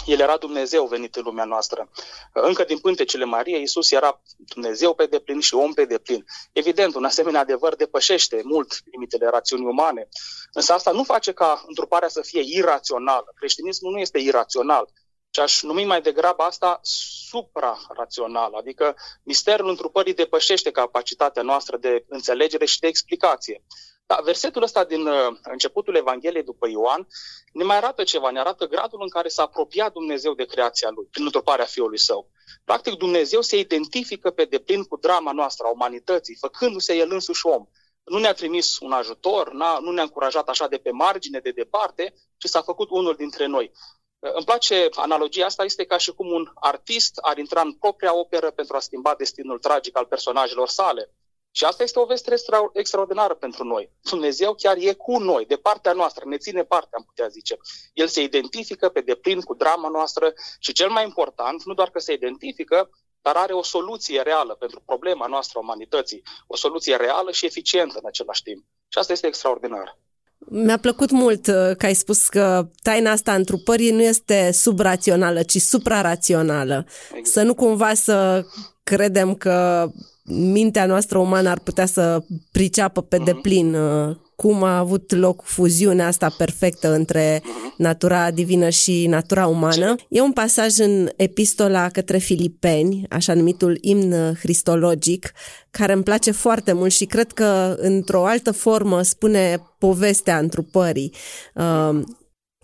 el 0.06 0.20
era 0.20 0.38
Dumnezeu 0.38 0.86
venit 0.86 1.16
în 1.16 1.24
lumea 1.24 1.46
noastră. 1.46 1.90
Încă 2.34 2.64
din 2.64 2.80
pântecele 2.80 3.26
Marie, 3.26 3.58
Iisus 3.58 3.92
era 3.92 4.22
Dumnezeu 4.38 4.94
pe 4.94 5.06
deplin 5.06 5.40
și 5.40 5.56
om 5.56 5.74
pe 5.74 5.86
deplin. 5.86 6.26
Evident, 6.52 6.96
un 6.96 7.04
asemenea 7.04 7.42
adevăr 7.42 7.76
depășește 7.76 8.42
mult 8.44 8.82
limitele 8.92 9.30
rațiunii 9.30 9.68
umane, 9.68 10.08
însă 10.52 10.74
asta 10.74 10.92
nu 10.92 11.04
face 11.04 11.32
ca 11.32 11.64
întruparea 11.68 12.08
să 12.08 12.22
fie 12.22 12.42
irațională. 12.46 13.34
Creștinismul 13.36 13.92
nu 13.92 14.00
este 14.00 14.18
irațional, 14.18 14.90
ci 15.30 15.40
aș 15.40 15.62
numi 15.62 15.86
mai 15.86 16.02
degrabă 16.02 16.44
asta 16.44 16.80
suprarațional, 16.82 18.54
adică 18.54 18.96
misterul 19.24 19.70
întrupării 19.70 20.14
depășește 20.14 20.72
capacitatea 20.72 21.42
noastră 21.42 21.78
de 21.78 22.06
înțelegere 22.08 22.66
și 22.66 22.80
de 22.80 22.88
explicație. 22.88 23.64
Da, 24.08 24.20
versetul 24.24 24.62
ăsta 24.64 24.84
din 24.84 25.08
uh, 25.08 25.38
începutul 25.42 25.96
Evangheliei 25.96 26.44
după 26.44 26.68
Ioan 26.68 27.08
ne 27.52 27.64
mai 27.64 27.76
arată 27.78 28.04
ceva, 28.04 28.30
ne 28.30 28.40
arată 28.40 28.66
gradul 28.68 29.02
în 29.02 29.10
care 29.10 29.28
s-a 29.28 29.42
apropiat 29.42 29.92
Dumnezeu 29.92 30.34
de 30.34 30.46
creația 30.46 30.90
Lui, 30.90 31.08
prin 31.12 31.26
întruparea 31.26 31.66
Fiului 31.66 32.00
Său. 32.00 32.30
Practic, 32.64 32.94
Dumnezeu 32.94 33.42
se 33.42 33.58
identifică 33.58 34.32
pe 34.32 34.46
deplin 34.46 34.84
cu 34.84 34.98
drama 34.98 35.32
noastră 35.32 35.66
a 35.68 35.72
umanității, 35.72 36.38
făcându-se 36.40 36.96
El 36.96 37.12
însuși 37.12 37.46
om. 37.46 37.66
Nu 38.04 38.18
ne-a 38.18 38.34
trimis 38.34 38.80
un 38.80 38.92
ajutor, 38.92 39.52
nu 39.82 39.92
ne-a 39.92 40.04
încurajat 40.04 40.50
așa 40.50 40.68
de 40.68 40.78
pe 40.78 40.92
margine, 40.92 41.40
de 41.40 41.52
departe, 41.52 42.14
ci 42.38 42.46
s-a 42.46 42.62
făcut 42.62 42.90
unul 42.90 43.16
dintre 43.16 43.46
noi. 43.46 43.72
Uh, 44.20 44.32
îmi 44.34 44.46
place 44.46 44.90
analogia 44.92 45.46
asta, 45.46 45.64
este 45.64 45.86
ca 45.86 45.98
și 45.98 46.12
cum 46.12 46.32
un 46.32 46.52
artist 46.56 47.18
ar 47.18 47.38
intra 47.38 47.62
în 47.62 47.74
propria 47.74 48.16
operă 48.16 48.52
pentru 48.52 48.76
a 48.76 48.80
schimba 48.80 49.16
destinul 49.18 49.60
tragic 49.60 49.98
al 49.98 50.06
personajelor 50.06 50.68
sale. 50.68 51.12
Și 51.58 51.64
asta 51.64 51.84
este 51.84 52.00
o 52.00 52.06
veste 52.06 52.32
extra, 52.32 52.70
extraordinară 52.74 53.34
pentru 53.34 53.64
noi. 53.64 53.92
Dumnezeu 54.02 54.54
chiar 54.54 54.78
e 54.80 54.94
cu 54.94 55.18
noi, 55.18 55.46
de 55.46 55.56
partea 55.56 55.94
noastră, 55.94 56.24
ne 56.26 56.38
ține 56.38 56.64
partea, 56.64 56.98
am 56.98 57.04
putea 57.04 57.28
zice. 57.28 57.58
El 57.94 58.08
se 58.08 58.22
identifică 58.22 58.90
pe 58.90 59.02
deplin 59.02 59.42
cu 59.42 59.54
drama 59.54 59.90
noastră 59.90 60.34
și 60.60 60.74
cel 60.74 60.90
mai 60.90 61.04
important, 61.04 61.64
nu 61.64 61.74
doar 61.74 61.90
că 61.90 62.00
se 62.00 62.14
identifică, 62.14 62.90
dar 63.22 63.36
are 63.36 63.54
o 63.54 63.64
soluție 63.64 64.22
reală 64.22 64.54
pentru 64.54 64.82
problema 64.86 65.26
noastră 65.28 65.58
a 65.58 65.62
umanității, 65.62 66.24
o 66.48 66.56
soluție 66.56 66.96
reală 66.96 67.32
și 67.32 67.46
eficientă 67.46 67.98
în 67.98 68.08
același 68.08 68.44
timp. 68.44 68.64
Și 68.88 68.98
asta 68.98 69.14
este 69.14 69.28
extraordinar. 69.28 69.98
Mi-a 70.38 70.78
plăcut 70.78 71.12
mult 71.12 71.48
uh, 71.48 71.76
că 71.78 71.86
ai 71.86 71.94
spus 71.94 72.28
că 72.28 72.68
taina 72.82 73.12
asta 73.12 73.34
întrupării 73.34 73.92
nu 73.92 74.02
este 74.02 74.52
subrațională, 74.52 75.44
ci 75.44 75.62
suprarațională. 75.62 76.86
Exact. 77.08 77.26
Să 77.26 77.42
nu 77.44 77.54
cumva 77.54 77.94
să 77.94 78.46
credem 78.84 79.36
că 79.36 79.88
mintea 80.30 80.86
noastră 80.86 81.18
umană 81.18 81.50
ar 81.50 81.60
putea 81.60 81.86
să 81.86 82.24
priceapă 82.52 83.02
pe 83.02 83.16
mhm. 83.16 83.26
deplin 83.26 83.74
uh, 83.74 84.16
cum 84.36 84.64
a 84.64 84.78
avut 84.78 85.16
loc 85.16 85.42
fuziunea 85.44 86.08
asta 86.08 86.36
perfectă 86.38 86.94
între 86.94 87.42
mhm. 87.44 87.74
natura 87.78 88.32
divină 88.32 88.70
și 88.70 89.08
natura 89.08 89.48
umană. 89.48 89.96
E 90.10 90.22
un 90.22 90.32
pasaj 90.32 90.78
în 90.78 91.10
epistola 91.16 91.90
către 91.90 92.18
filipeni, 92.18 93.06
așa 93.10 93.34
numitul 93.34 93.78
imn 93.82 94.34
cristologic, 94.34 95.32
care 95.72 95.94
îmi 95.94 96.04
place 96.04 96.32
foarte 96.32 96.74
mult 96.74 96.92
și 96.92 97.06
cred 97.06 97.32
că 97.32 97.76
într-o 97.78 98.26
altă 98.26 98.52
formă 98.52 99.02
spune 99.02 99.58
povestea 99.78 100.38
întrupării. 100.38 101.14
Uh, 101.56 102.00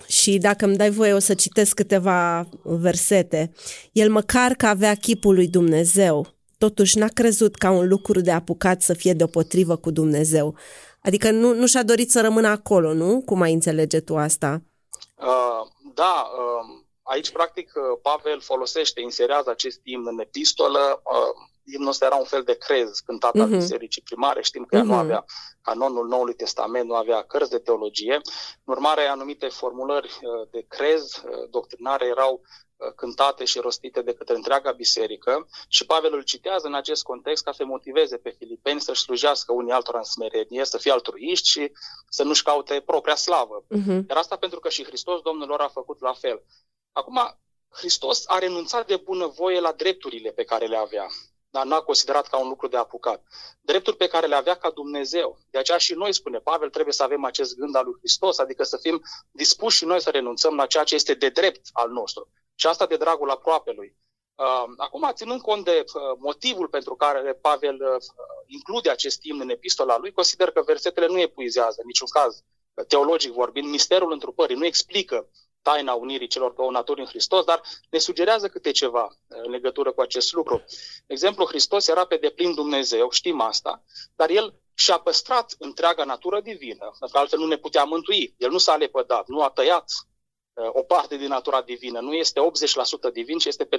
și 0.08 0.38
dacă 0.38 0.66
îmi 0.66 0.78
dai 0.78 0.90
voie 0.90 1.14
o 1.14 1.20
să 1.20 1.34
citesc 1.34 1.74
câteva 1.74 2.50
versete. 2.64 3.52
El 3.92 4.12
măcar 4.12 4.54
că 4.54 4.66
avea 4.66 4.96
chipul 4.96 5.34
lui 5.34 5.48
Dumnezeu, 5.48 6.34
totuși 6.66 6.98
n-a 6.98 7.08
crezut 7.08 7.56
ca 7.56 7.72
un 7.72 7.88
lucru 7.88 8.20
de 8.22 8.32
apucat 8.32 8.82
să 8.82 8.94
fie 8.94 9.14
deopotrivă 9.14 9.76
cu 9.76 9.92
Dumnezeu. 9.92 10.56
Adică 11.02 11.32
nu, 11.32 11.54
nu 11.54 11.66
și-a 11.68 11.84
dorit 11.84 12.12
să 12.12 12.22
rămână 12.22 12.48
acolo, 12.48 12.94
nu? 12.94 13.22
Cum 13.26 13.42
ai 13.42 13.54
înțelege 13.54 14.00
tu 14.00 14.18
asta? 14.18 14.62
Uh, 15.18 15.62
da, 15.94 16.16
uh, 16.40 16.84
aici 17.02 17.32
practic 17.32 17.72
uh, 17.76 18.00
Pavel 18.02 18.40
folosește, 18.42 19.02
inserează 19.02 19.50
acest 19.50 19.78
timp 19.80 20.08
în 20.08 20.20
epistolă. 20.20 21.02
Uh, 21.04 21.48
imnul 21.74 21.90
ăsta 21.90 22.06
era 22.06 22.16
un 22.16 22.26
fel 22.26 22.44
de 22.44 22.58
crez 22.58 23.00
cântat 23.00 23.36
uh-huh. 23.36 23.42
al 23.42 23.48
mhm. 23.48 23.58
bisericii 23.58 24.02
primare. 24.02 24.42
Știm 24.42 24.64
că 24.64 24.76
uh-huh. 24.76 24.80
ea 24.80 24.86
nu 24.86 24.94
mhm. 24.94 25.04
avea 25.04 25.26
canonul 25.62 26.08
Noului 26.08 26.34
Testament, 26.34 26.88
nu 26.88 26.96
avea 26.96 27.22
cărți 27.22 27.50
de 27.50 27.60
teologie. 27.60 28.14
În 28.64 28.74
urmare, 28.74 29.02
anumite 29.02 29.48
formulări 29.48 30.08
uh, 30.22 30.48
de 30.52 30.66
crez 30.68 31.04
uh, 31.16 31.50
doctrinare 31.50 32.06
erau 32.06 32.42
Uh, 32.73 32.73
cântate 32.96 33.46
și 33.46 33.60
rostite 33.60 34.02
de 34.02 34.14
către 34.14 34.36
întreaga 34.36 34.72
biserică 34.72 35.48
și 35.68 35.86
Pavel 35.86 36.14
îl 36.14 36.24
citează 36.24 36.68
în 36.68 36.74
acest 36.74 37.04
context 37.04 37.44
ca 37.44 37.52
să 37.52 37.66
motiveze 37.66 38.18
pe 38.18 38.36
filipeni 38.38 38.82
să-și 38.82 39.02
slujească 39.02 39.54
unii 39.54 39.72
altora 39.72 39.98
în 39.98 40.04
smerenie, 40.04 40.66
să 40.66 40.78
fie 40.78 40.92
altruiști 40.92 41.50
și 41.50 41.72
să 42.10 42.24
nu-și 42.24 42.44
caute 42.44 42.82
propria 42.86 43.16
slavă. 43.16 43.64
Uh-huh. 43.64 44.08
Iar 44.10 44.18
asta 44.18 44.36
pentru 44.36 44.60
că 44.60 44.70
și 44.70 44.84
Hristos 44.84 45.22
Domnul 45.22 45.48
lor 45.48 45.60
a 45.60 45.68
făcut 45.68 46.02
la 46.02 46.14
fel. 46.14 46.44
Acum, 46.92 47.38
Hristos 47.70 48.24
a 48.28 48.38
renunțat 48.38 48.88
de 48.88 48.96
bunăvoie 48.96 49.60
la 49.60 49.72
drepturile 49.72 50.32
pe 50.32 50.44
care 50.44 50.66
le 50.66 50.78
avea 50.78 51.08
dar 51.54 51.66
n-a 51.66 51.82
considerat 51.82 52.28
ca 52.28 52.38
un 52.38 52.48
lucru 52.48 52.68
de 52.68 52.78
apucat. 52.78 53.24
Drepturi 53.62 53.98
pe 53.98 54.08
care 54.08 54.28
le 54.28 54.36
avea 54.36 54.56
ca 54.56 54.70
Dumnezeu. 54.70 55.40
De 55.50 55.58
aceea 55.58 55.78
și 55.78 55.94
noi, 55.94 56.14
spune 56.14 56.40
Pavel, 56.40 56.70
trebuie 56.70 56.94
să 56.94 57.04
avem 57.04 57.24
acest 57.24 57.56
gând 57.56 57.76
al 57.76 57.86
lui 57.86 57.96
Hristos, 58.00 58.38
adică 58.40 58.64
să 58.64 58.78
fim 58.78 59.02
dispuși 59.32 59.78
și 59.78 59.86
noi 59.86 60.02
să 60.02 60.10
renunțăm 60.10 60.56
la 60.56 60.66
ceea 60.66 60.84
ce 60.84 60.96
este 60.96 61.14
de 61.14 61.30
drept 61.30 61.62
al 61.72 61.90
nostru. 61.90 62.30
Și 62.56 62.68
asta 62.68 62.86
de 62.86 62.98
dragul 62.98 63.30
aproapelui. 63.30 63.98
Uh, 64.36 64.64
acum, 64.78 65.10
ținând 65.14 65.42
cont 65.42 65.64
de 65.64 65.84
uh, 65.86 66.18
motivul 66.18 66.68
pentru 66.68 66.96
care 66.96 67.34
Pavel 67.34 67.76
uh, 67.76 68.02
include 68.46 68.90
acest 68.90 69.20
timp 69.20 69.42
în 69.42 69.50
epistola 69.50 69.98
lui, 69.98 70.12
consider 70.12 70.52
că 70.52 70.62
versetele 70.62 71.08
nu 71.08 71.20
epuizează, 71.20 71.76
în 71.78 71.88
niciun 71.88 72.08
caz, 72.08 72.44
teologic 72.88 73.32
vorbind, 73.32 73.68
misterul 73.68 74.12
întrupării, 74.12 74.56
nu 74.56 74.66
explică 74.66 75.30
taina 75.62 75.94
unirii 75.94 76.28
celor 76.28 76.52
două 76.52 76.72
naturi 76.72 77.00
în 77.00 77.06
Hristos, 77.06 77.46
dar 77.46 77.62
ne 77.90 78.00
sugerează 78.00 78.48
câte 78.48 78.72
ceva 78.72 79.18
în 79.28 79.52
legătură 79.52 79.92
cu 79.92 80.02
acest 80.02 80.34
lucru. 80.34 80.64
De 81.06 81.14
exemplu, 81.14 81.46
Hristos 81.46 81.88
era 81.88 82.06
pe 82.06 82.18
deplin 82.18 82.54
Dumnezeu, 82.54 83.10
știm 83.10 83.42
asta, 83.42 83.84
dar 84.16 84.30
El 84.30 84.54
și-a 84.74 84.98
păstrat 84.98 85.56
întreaga 85.60 86.04
natură 86.04 86.42
divină, 86.42 86.96
pentru 87.00 87.08
că 87.12 87.18
altfel 87.18 87.40
nu 87.40 87.46
ne 87.46 87.58
putea 87.58 87.84
mântui. 87.84 88.36
El 88.38 88.50
nu 88.50 88.58
s-a 88.58 88.76
lepădat, 88.76 89.28
nu 89.28 89.42
a 89.42 89.50
tăiat 89.50 89.86
Uh, 89.86 90.13
o 90.54 90.84
parte 90.84 91.18
din 91.18 91.28
natura 91.28 91.62
divină. 91.62 92.00
Nu 92.00 92.14
este 92.14 92.40
80% 93.10 93.14
divin, 93.14 93.38
ci 93.38 93.46
este 93.46 93.66
pe, 93.66 93.78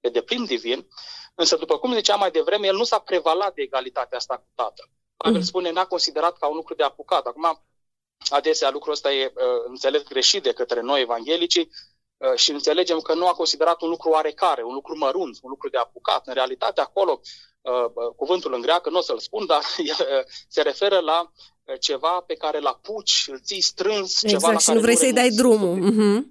pe 0.00 0.08
deplin 0.08 0.44
divin. 0.44 0.88
Însă, 1.34 1.56
după 1.56 1.78
cum 1.78 1.94
ziceam 1.94 2.18
mai 2.18 2.30
devreme, 2.30 2.66
el 2.66 2.76
nu 2.76 2.84
s-a 2.84 2.98
prevalat 2.98 3.54
de 3.54 3.62
egalitatea 3.62 4.18
asta 4.18 4.36
cu 4.36 4.46
Tatăl. 4.54 4.90
Pavel 5.16 5.38
mm. 5.38 5.44
spune, 5.44 5.70
n-a 5.70 5.86
considerat 5.86 6.38
ca 6.38 6.46
un 6.46 6.56
lucru 6.56 6.74
de 6.74 6.82
apucat. 6.82 7.26
Acum, 7.26 7.64
adesea 8.28 8.70
lucrul 8.70 8.92
ăsta 8.92 9.12
e 9.12 9.32
uh, 9.34 9.42
înțeles 9.66 10.02
greșit 10.02 10.42
de 10.42 10.52
către 10.52 10.80
noi 10.80 11.00
evanghelicii. 11.00 11.70
uh, 12.16 12.34
și 12.34 12.50
înțelegem 12.50 13.00
că 13.00 13.14
nu 13.14 13.28
a 13.28 13.32
considerat 13.32 13.80
un 13.80 13.88
lucru 13.88 14.10
oarecare, 14.10 14.62
un 14.62 14.74
lucru 14.74 14.96
mărunt, 14.96 15.38
un 15.42 15.50
lucru 15.50 15.68
de 15.68 15.76
apucat. 15.76 16.26
În 16.26 16.34
realitate, 16.34 16.80
acolo, 16.80 17.20
cuvântul 18.16 18.54
în 18.54 18.60
greacă, 18.60 18.90
nu 18.90 18.98
o 18.98 19.00
să-l 19.00 19.18
spun, 19.18 19.46
dar 19.46 19.62
el 19.98 20.24
se 20.48 20.62
referă 20.62 20.98
la 20.98 21.32
ceva 21.80 22.24
pe 22.26 22.34
care 22.34 22.58
la 22.58 22.78
puci, 22.82 23.24
îl 23.26 23.40
ții 23.40 23.60
strâns, 23.60 24.22
exact, 24.22 24.28
ceva 24.28 24.52
la 24.52 24.58
și 24.58 24.66
care 24.66 24.78
nu 24.78 24.84
vrei 24.84 24.96
să-i 24.96 25.12
dai 25.12 25.30
drumul. 25.30 25.82
Sub, 25.82 25.92
uh-huh. 25.92 26.22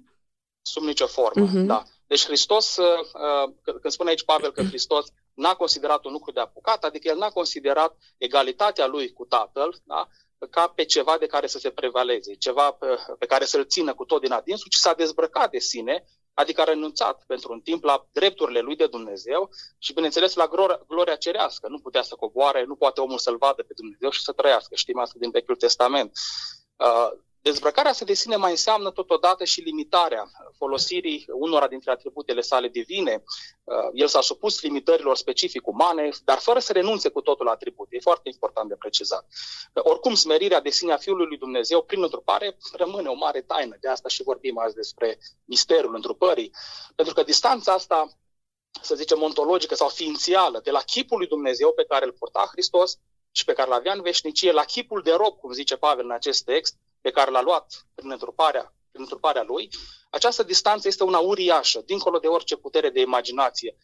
sub 0.62 0.82
nicio 0.82 1.06
formă, 1.06 1.48
uh-huh. 1.48 1.66
da. 1.66 1.82
Deci 2.06 2.24
Hristos, 2.24 2.78
când 3.64 3.92
spune 3.92 4.10
aici 4.10 4.24
Pavel 4.24 4.52
că 4.52 4.62
Hristos 4.62 5.06
n-a 5.34 5.54
considerat 5.54 6.04
un 6.04 6.12
lucru 6.12 6.32
de 6.32 6.40
apucat, 6.40 6.84
adică 6.84 7.08
el 7.08 7.16
n-a 7.16 7.30
considerat 7.30 7.96
egalitatea 8.18 8.86
lui 8.86 9.12
cu 9.12 9.24
Tatăl, 9.24 9.80
da? 9.84 10.08
ca 10.50 10.66
pe 10.66 10.84
ceva 10.84 11.16
de 11.18 11.26
care 11.26 11.46
să 11.46 11.58
se 11.58 11.70
prevaleze, 11.70 12.34
ceva 12.34 12.70
pe, 12.70 12.86
pe 13.18 13.26
care 13.26 13.44
să-l 13.44 13.66
țină 13.66 13.94
cu 13.94 14.04
tot 14.04 14.20
din 14.20 14.32
adinsul, 14.32 14.68
ci 14.70 14.74
s-a 14.74 14.92
dezbrăcat 14.92 15.50
de 15.50 15.58
sine, 15.58 16.04
adică 16.36 16.60
a 16.60 16.64
renunțat 16.64 17.24
pentru 17.26 17.52
un 17.52 17.60
timp 17.60 17.84
la 17.84 18.06
drepturile 18.12 18.60
lui 18.60 18.76
de 18.76 18.86
Dumnezeu 18.86 19.50
și, 19.78 19.92
bineînțeles, 19.92 20.34
la 20.34 20.46
gloria, 20.46 20.80
gloria 20.88 21.16
cerească. 21.16 21.68
Nu 21.68 21.78
putea 21.78 22.02
să 22.02 22.14
coboare, 22.14 22.64
nu 22.64 22.74
poate 22.74 23.00
omul 23.00 23.18
să-l 23.18 23.36
vadă 23.36 23.62
pe 23.62 23.72
Dumnezeu 23.76 24.10
și 24.10 24.22
să 24.22 24.32
trăiască. 24.32 24.74
Știm 24.74 24.98
asta 24.98 25.14
din 25.18 25.30
Vechiul 25.30 25.56
Testament. 25.56 26.12
Uh, 27.46 27.52
Dezbrăcarea 27.52 27.90
asta 27.90 28.04
de 28.04 28.14
sine 28.14 28.36
mai 28.36 28.50
înseamnă 28.50 28.90
totodată 28.90 29.44
și 29.44 29.60
limitarea 29.60 30.30
folosirii 30.56 31.26
unora 31.28 31.68
dintre 31.68 31.90
atributele 31.90 32.40
sale 32.40 32.68
divine. 32.68 33.22
Uh, 33.64 33.74
el 33.92 34.06
s-a 34.06 34.20
supus 34.20 34.62
limitărilor 34.62 35.16
specific 35.16 35.66
umane, 35.66 36.10
dar 36.24 36.38
fără 36.38 36.58
să 36.58 36.72
renunțe 36.72 37.08
cu 37.08 37.20
totul 37.20 37.44
la 37.44 37.52
atribute. 37.52 37.96
E 37.96 38.00
foarte 38.00 38.28
important 38.28 38.68
de 38.68 38.74
precizat. 38.74 39.26
Uh, 39.72 39.82
oricum, 39.84 40.14
smerirea 40.14 40.60
de 40.60 40.70
sine 40.70 40.92
a 40.92 40.96
Fiului 40.96 41.26
lui 41.26 41.38
Dumnezeu 41.38 41.82
prin 41.82 42.02
întrupare 42.02 42.56
rămâne 42.72 43.08
o 43.08 43.14
mare 43.14 43.40
taină. 43.40 43.76
De 43.80 43.88
asta 43.88 44.08
și 44.08 44.22
vorbim 44.22 44.58
azi 44.58 44.74
despre 44.74 45.18
misterul 45.44 45.94
întrupării. 45.94 46.50
Pentru 46.94 47.14
că 47.14 47.22
distanța 47.22 47.72
asta 47.72 48.18
să 48.82 48.94
zicem, 48.94 49.22
ontologică 49.22 49.74
sau 49.74 49.88
ființială, 49.88 50.60
de 50.64 50.70
la 50.70 50.80
chipul 50.80 51.18
lui 51.18 51.26
Dumnezeu 51.26 51.72
pe 51.72 51.84
care 51.84 52.04
îl 52.04 52.12
purta 52.12 52.48
Hristos 52.52 52.98
și 53.30 53.44
pe 53.44 53.52
care 53.52 53.68
l-avea 53.68 53.92
în 53.92 54.02
veșnicie, 54.02 54.52
la 54.52 54.64
chipul 54.64 55.02
de 55.02 55.12
rob, 55.12 55.38
cum 55.38 55.52
zice 55.52 55.76
Pavel 55.76 56.04
în 56.04 56.10
acest 56.10 56.44
text, 56.44 56.76
pe 57.06 57.12
care 57.12 57.30
l-a 57.30 57.42
luat 57.42 57.86
prin 57.94 58.10
întruparea, 58.10 58.74
prin 58.90 59.02
întruparea 59.02 59.42
lui, 59.42 59.68
această 60.10 60.42
distanță 60.42 60.88
este 60.88 61.04
una 61.04 61.18
uriașă, 61.18 61.82
dincolo 61.86 62.18
de 62.18 62.26
orice 62.26 62.56
putere 62.56 62.90
de 62.90 63.00
imaginație. 63.00 63.76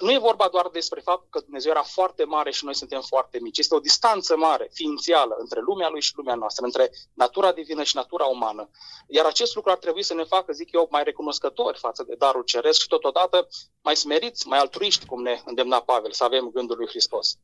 Nu 0.00 0.12
e 0.12 0.18
vorba 0.18 0.48
doar 0.52 0.68
despre 0.72 1.00
faptul 1.00 1.28
că 1.30 1.40
Dumnezeu 1.40 1.70
era 1.70 1.82
foarte 1.82 2.24
mare 2.24 2.50
și 2.50 2.64
noi 2.64 2.74
suntem 2.74 3.00
foarte 3.00 3.38
mici. 3.40 3.58
Este 3.58 3.74
o 3.74 3.78
distanță 3.80 4.36
mare, 4.36 4.70
ființială, 4.72 5.36
între 5.38 5.60
lumea 5.60 5.88
lui 5.88 6.00
și 6.00 6.12
lumea 6.16 6.34
noastră, 6.34 6.64
între 6.64 6.90
natura 7.14 7.52
divină 7.52 7.82
și 7.82 7.96
natura 7.96 8.24
umană. 8.24 8.70
Iar 9.08 9.24
acest 9.26 9.54
lucru 9.54 9.70
ar 9.70 9.78
trebui 9.78 10.02
să 10.02 10.14
ne 10.14 10.24
facă, 10.24 10.52
zic 10.52 10.72
eu, 10.72 10.88
mai 10.90 11.04
recunoscători 11.04 11.78
față 11.78 12.04
de 12.08 12.14
darul 12.18 12.42
ceresc 12.42 12.80
și 12.80 12.88
totodată 12.88 13.48
mai 13.82 13.96
smeriți, 13.96 14.46
mai 14.46 14.58
altruiști, 14.58 15.06
cum 15.06 15.22
ne 15.22 15.42
îndemna 15.44 15.80
Pavel, 15.80 16.12
să 16.12 16.24
avem 16.24 16.50
gândul 16.50 16.76
lui 16.76 16.88
Hristos. 16.88 17.38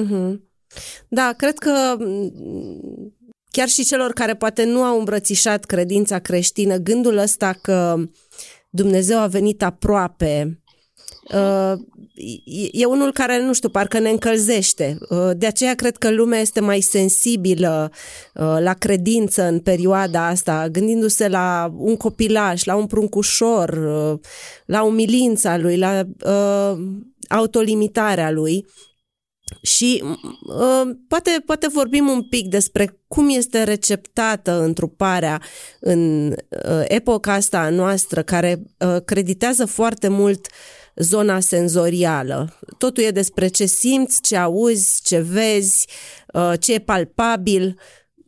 Mm-hmm. 0.00 0.56
Da, 1.08 1.32
cred 1.32 1.58
că 1.58 1.96
chiar 3.50 3.68
și 3.68 3.84
celor 3.84 4.12
care 4.12 4.34
poate 4.34 4.64
nu 4.64 4.82
au 4.82 4.98
îmbrățișat 4.98 5.64
credința 5.64 6.18
creștină, 6.18 6.76
gândul 6.76 7.16
ăsta 7.16 7.52
că 7.62 7.96
Dumnezeu 8.70 9.18
a 9.18 9.26
venit 9.26 9.62
aproape, 9.62 10.62
uh, 11.34 11.72
e 12.72 12.84
unul 12.84 13.12
care, 13.12 13.42
nu 13.42 13.52
știu, 13.52 13.68
parcă 13.68 13.98
ne 13.98 14.10
încălzește. 14.10 14.98
Uh, 15.08 15.30
de 15.36 15.46
aceea 15.46 15.74
cred 15.74 15.96
că 15.96 16.10
lumea 16.10 16.40
este 16.40 16.60
mai 16.60 16.80
sensibilă 16.80 17.90
uh, 18.34 18.56
la 18.58 18.74
credință 18.74 19.42
în 19.42 19.58
perioada 19.58 20.26
asta, 20.26 20.68
gândindu-se 20.68 21.28
la 21.28 21.74
un 21.76 21.96
copilaj, 21.96 22.64
la 22.64 22.74
un 22.74 22.86
pruncușor, 22.86 23.78
la 24.66 24.82
umilința 24.82 25.56
lui, 25.56 25.76
la 25.76 26.04
autolimitarea 27.28 28.30
lui. 28.30 28.66
Și 29.62 30.02
uh, 30.04 30.96
poate, 31.08 31.42
poate 31.46 31.68
vorbim 31.68 32.08
un 32.08 32.22
pic 32.22 32.48
despre 32.48 33.00
cum 33.08 33.28
este 33.28 33.62
receptată 33.62 34.62
întruparea 34.62 35.42
în 35.80 36.30
uh, 36.30 36.82
epoca 36.84 37.32
asta 37.32 37.68
noastră, 37.68 38.22
care 38.22 38.62
uh, 38.78 38.96
creditează 39.04 39.66
foarte 39.66 40.08
mult 40.08 40.46
zona 40.96 41.40
senzorială. 41.40 42.58
Totul 42.78 43.02
e 43.02 43.10
despre 43.10 43.48
ce 43.48 43.64
simți, 43.64 44.22
ce 44.22 44.36
auzi, 44.36 45.00
ce 45.02 45.18
vezi, 45.18 45.88
uh, 46.34 46.52
ce 46.60 46.74
e 46.74 46.78
palpabil. 46.78 47.80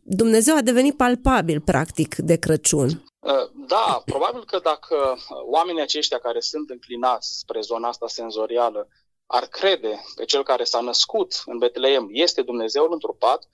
Dumnezeu 0.03 0.57
a 0.57 0.61
devenit 0.61 0.97
palpabil, 0.97 1.61
practic, 1.61 2.15
de 2.15 2.37
Crăciun. 2.37 3.05
Uh, 3.21 3.33
da, 3.69 4.03
probabil 4.05 4.45
că 4.45 4.61
dacă 4.63 4.97
oamenii 5.51 5.83
aceștia 5.83 6.19
care 6.19 6.41
sunt 6.41 6.71
înclinați 6.71 7.39
spre 7.39 7.61
zona 7.61 7.89
asta 7.89 8.07
senzorială 8.09 8.89
ar 9.33 9.47
crede 9.47 10.01
că 10.15 10.25
cel 10.25 10.43
care 10.43 10.65
s-a 10.65 10.81
născut 10.81 11.43
în 11.47 11.59
Betleem 11.59 12.09
este 12.11 12.43
Dumnezeul 12.43 12.93
întrupat, 12.93 13.49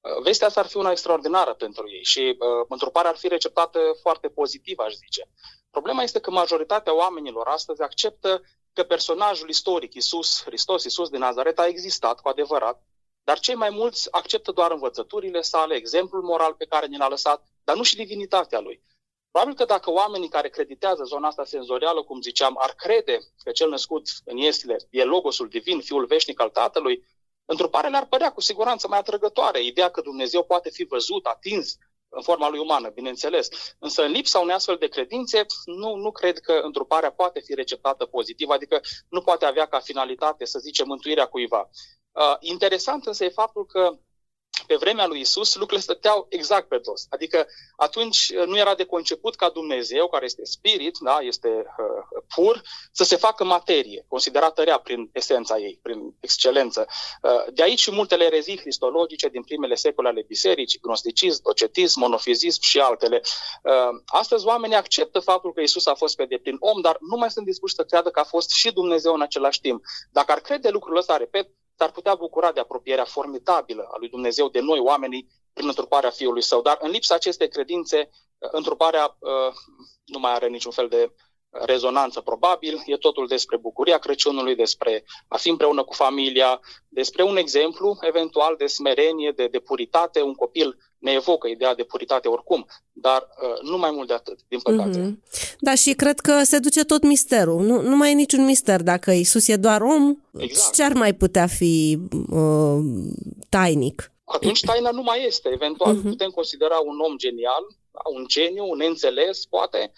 uh, 0.00 0.22
vestea 0.22 0.46
asta 0.46 0.60
ar 0.60 0.66
fi 0.66 0.76
una 0.76 0.90
extraordinară 0.90 1.54
pentru 1.54 1.90
ei 1.90 2.04
și 2.04 2.36
uh, 2.38 2.66
întruparea 2.68 3.10
ar 3.10 3.16
fi 3.16 3.28
receptată 3.28 3.78
foarte 4.00 4.28
pozitiv, 4.28 4.78
aș 4.78 4.92
zice. 4.92 5.28
Problema 5.70 6.02
este 6.02 6.20
că 6.20 6.30
majoritatea 6.30 6.94
oamenilor 6.96 7.46
astăzi 7.46 7.82
acceptă 7.82 8.42
că 8.72 8.82
personajul 8.82 9.48
istoric, 9.48 9.94
Isus 9.94 10.42
Hristos, 10.44 10.84
Isus 10.84 11.08
din 11.08 11.20
Nazaret, 11.20 11.58
a 11.58 11.66
existat 11.66 12.20
cu 12.20 12.28
adevărat, 12.28 12.82
dar 13.24 13.38
cei 13.38 13.54
mai 13.54 13.70
mulți 13.70 14.12
acceptă 14.12 14.52
doar 14.52 14.70
învățăturile 14.70 15.40
sale, 15.40 15.74
exemplul 15.74 16.22
moral 16.22 16.54
pe 16.54 16.64
care 16.64 16.86
ni 16.86 16.96
l-a 16.96 17.08
lăsat, 17.08 17.44
dar 17.64 17.76
nu 17.76 17.82
și 17.82 17.96
divinitatea 17.96 18.60
lui. 18.60 18.82
Probabil 19.32 19.56
că 19.56 19.64
dacă 19.64 19.90
oamenii 19.90 20.28
care 20.28 20.48
creditează 20.48 21.04
zona 21.04 21.28
asta 21.28 21.44
senzorială, 21.44 22.02
cum 22.02 22.20
ziceam, 22.20 22.58
ar 22.58 22.70
crede 22.70 23.18
că 23.44 23.50
cel 23.50 23.68
născut 23.68 24.08
în 24.24 24.36
Iesile 24.36 24.76
e 24.90 25.04
logosul 25.04 25.48
divin, 25.48 25.80
fiul 25.80 26.06
veșnic 26.06 26.40
al 26.40 26.50
Tatălui, 26.50 27.04
întruparea 27.44 27.90
le-ar 27.90 28.06
părea 28.06 28.32
cu 28.32 28.40
siguranță 28.40 28.88
mai 28.88 28.98
atrăgătoare. 28.98 29.64
Ideea 29.64 29.90
că 29.90 30.00
Dumnezeu 30.00 30.44
poate 30.44 30.70
fi 30.70 30.84
văzut, 30.84 31.26
atins 31.26 31.76
în 32.08 32.22
forma 32.22 32.48
lui 32.48 32.58
umană, 32.58 32.88
bineînțeles. 32.88 33.48
Însă 33.78 34.02
în 34.02 34.10
lipsa 34.10 34.38
unei 34.38 34.54
astfel 34.54 34.76
de 34.76 34.88
credințe, 34.88 35.46
nu, 35.64 35.94
nu 35.94 36.10
cred 36.10 36.38
că 36.38 36.52
întruparea 36.52 37.12
poate 37.12 37.40
fi 37.40 37.54
receptată 37.54 38.06
pozitiv, 38.06 38.48
adică 38.48 38.80
nu 39.08 39.20
poate 39.20 39.44
avea 39.44 39.66
ca 39.66 39.78
finalitate, 39.78 40.44
să 40.44 40.58
zicem, 40.58 40.86
mântuirea 40.86 41.26
cuiva. 41.26 41.70
Uh, 42.10 42.36
interesant 42.40 43.06
însă 43.06 43.24
e 43.24 43.28
faptul 43.28 43.66
că 43.66 43.98
pe 44.66 44.76
vremea 44.76 45.06
lui 45.06 45.20
Isus 45.20 45.54
lucrurile 45.54 45.80
stăteau 45.80 46.26
exact 46.28 46.68
pe 46.68 46.78
dos. 46.78 47.06
Adică 47.10 47.46
atunci 47.76 48.32
uh, 48.36 48.46
nu 48.46 48.58
era 48.58 48.74
de 48.74 48.84
conceput 48.84 49.34
ca 49.34 49.48
Dumnezeu, 49.50 50.08
care 50.08 50.24
este 50.24 50.44
spirit, 50.44 50.96
da, 51.00 51.18
este 51.20 51.48
uh, 51.48 52.22
pur, 52.34 52.62
să 52.92 53.04
se 53.04 53.16
facă 53.16 53.44
materie, 53.44 54.04
considerată 54.08 54.62
rea 54.62 54.78
prin 54.78 55.10
esența 55.12 55.58
ei, 55.58 55.78
prin 55.82 56.14
excelență. 56.20 56.86
Uh, 57.22 57.44
de 57.52 57.62
aici 57.62 57.80
și 57.80 57.90
multele 57.90 58.24
erezii 58.24 58.56
cristologice 58.56 59.28
din 59.28 59.42
primele 59.42 59.74
secole 59.74 60.08
ale 60.08 60.24
bisericii, 60.26 60.80
gnosticism, 60.80 61.42
docetism, 61.42 62.00
monofizism 62.00 62.60
și 62.62 62.78
altele. 62.80 63.20
Uh, 63.62 63.72
astăzi 64.06 64.46
oamenii 64.46 64.76
acceptă 64.76 65.20
faptul 65.20 65.52
că 65.52 65.60
Isus 65.60 65.86
a 65.86 65.94
fost 65.94 66.16
pe 66.16 66.24
deplin 66.24 66.56
om, 66.60 66.80
dar 66.80 66.96
nu 67.00 67.16
mai 67.16 67.30
sunt 67.30 67.46
dispuși 67.46 67.74
să 67.74 67.84
creadă 67.84 68.10
că 68.10 68.20
a 68.20 68.24
fost 68.24 68.50
și 68.50 68.72
Dumnezeu 68.72 69.14
în 69.14 69.22
același 69.22 69.60
timp. 69.60 69.84
Dacă 70.10 70.32
ar 70.32 70.40
crede 70.40 70.68
lucrul 70.68 70.96
ăsta, 70.96 71.16
repet, 71.16 71.48
s-ar 71.82 71.92
putea 71.92 72.14
bucura 72.14 72.52
de 72.52 72.60
apropierea 72.60 73.04
formidabilă 73.04 73.88
a 73.92 73.96
lui 73.98 74.08
Dumnezeu 74.08 74.48
de 74.48 74.60
noi, 74.60 74.78
oamenii, 74.78 75.28
prin 75.52 75.68
întruparea 75.68 76.10
Fiului 76.10 76.42
Său. 76.42 76.62
Dar 76.62 76.78
în 76.80 76.90
lipsa 76.90 77.14
acestei 77.14 77.48
credințe, 77.48 78.10
întruparea 78.38 79.16
uh, 79.18 79.52
nu 80.04 80.18
mai 80.18 80.32
are 80.32 80.48
niciun 80.48 80.72
fel 80.72 80.88
de 80.88 81.12
rezonanță 81.50 82.20
probabil, 82.20 82.82
e 82.86 82.96
totul 82.96 83.26
despre 83.26 83.56
bucuria 83.56 83.98
Crăciunului, 83.98 84.54
despre 84.54 85.04
a 85.28 85.36
fi 85.36 85.48
împreună 85.48 85.84
cu 85.84 85.94
familia, 85.94 86.60
despre 86.88 87.22
un 87.22 87.36
exemplu 87.36 87.98
eventual 88.00 88.56
de 88.56 88.66
smerenie, 88.66 89.30
de, 89.30 89.46
de 89.46 89.58
puritate. 89.58 90.20
Un 90.20 90.34
copil 90.34 90.78
ne 91.02 91.12
evocă 91.12 91.48
ideea 91.48 91.74
de 91.74 91.82
puritate 91.82 92.28
oricum, 92.28 92.66
dar 92.92 93.20
uh, 93.22 93.70
nu 93.70 93.78
mai 93.78 93.90
mult 93.90 94.08
de 94.08 94.14
atât, 94.14 94.38
din 94.48 94.60
păcate. 94.60 94.98
Mm-hmm. 95.00 95.56
Da, 95.60 95.74
și 95.74 95.92
cred 95.92 96.20
că 96.20 96.42
se 96.42 96.58
duce 96.58 96.84
tot 96.84 97.02
misterul. 97.02 97.62
Nu, 97.62 97.80
nu 97.80 97.96
mai 97.96 98.10
e 98.10 98.14
niciun 98.14 98.44
mister. 98.44 98.82
Dacă 98.82 99.10
Isus 99.10 99.48
e 99.48 99.56
doar 99.56 99.80
om, 99.80 100.16
exact. 100.38 100.74
ce 100.74 100.82
ar 100.82 100.92
mai 100.92 101.14
putea 101.14 101.46
fi 101.46 101.98
uh, 102.30 102.78
tainic? 103.48 104.12
Atunci 104.24 104.60
taina 104.60 104.90
nu 104.90 105.02
mai 105.02 105.26
este. 105.26 105.48
Eventual 105.52 105.96
mm-hmm. 105.96 106.08
putem 106.08 106.30
considera 106.30 106.78
un 106.84 106.98
om 107.08 107.16
genial, 107.16 107.64
un 108.14 108.24
geniu, 108.28 108.64
un 108.68 108.80
înțeles, 108.86 109.46
poate, 109.46 109.92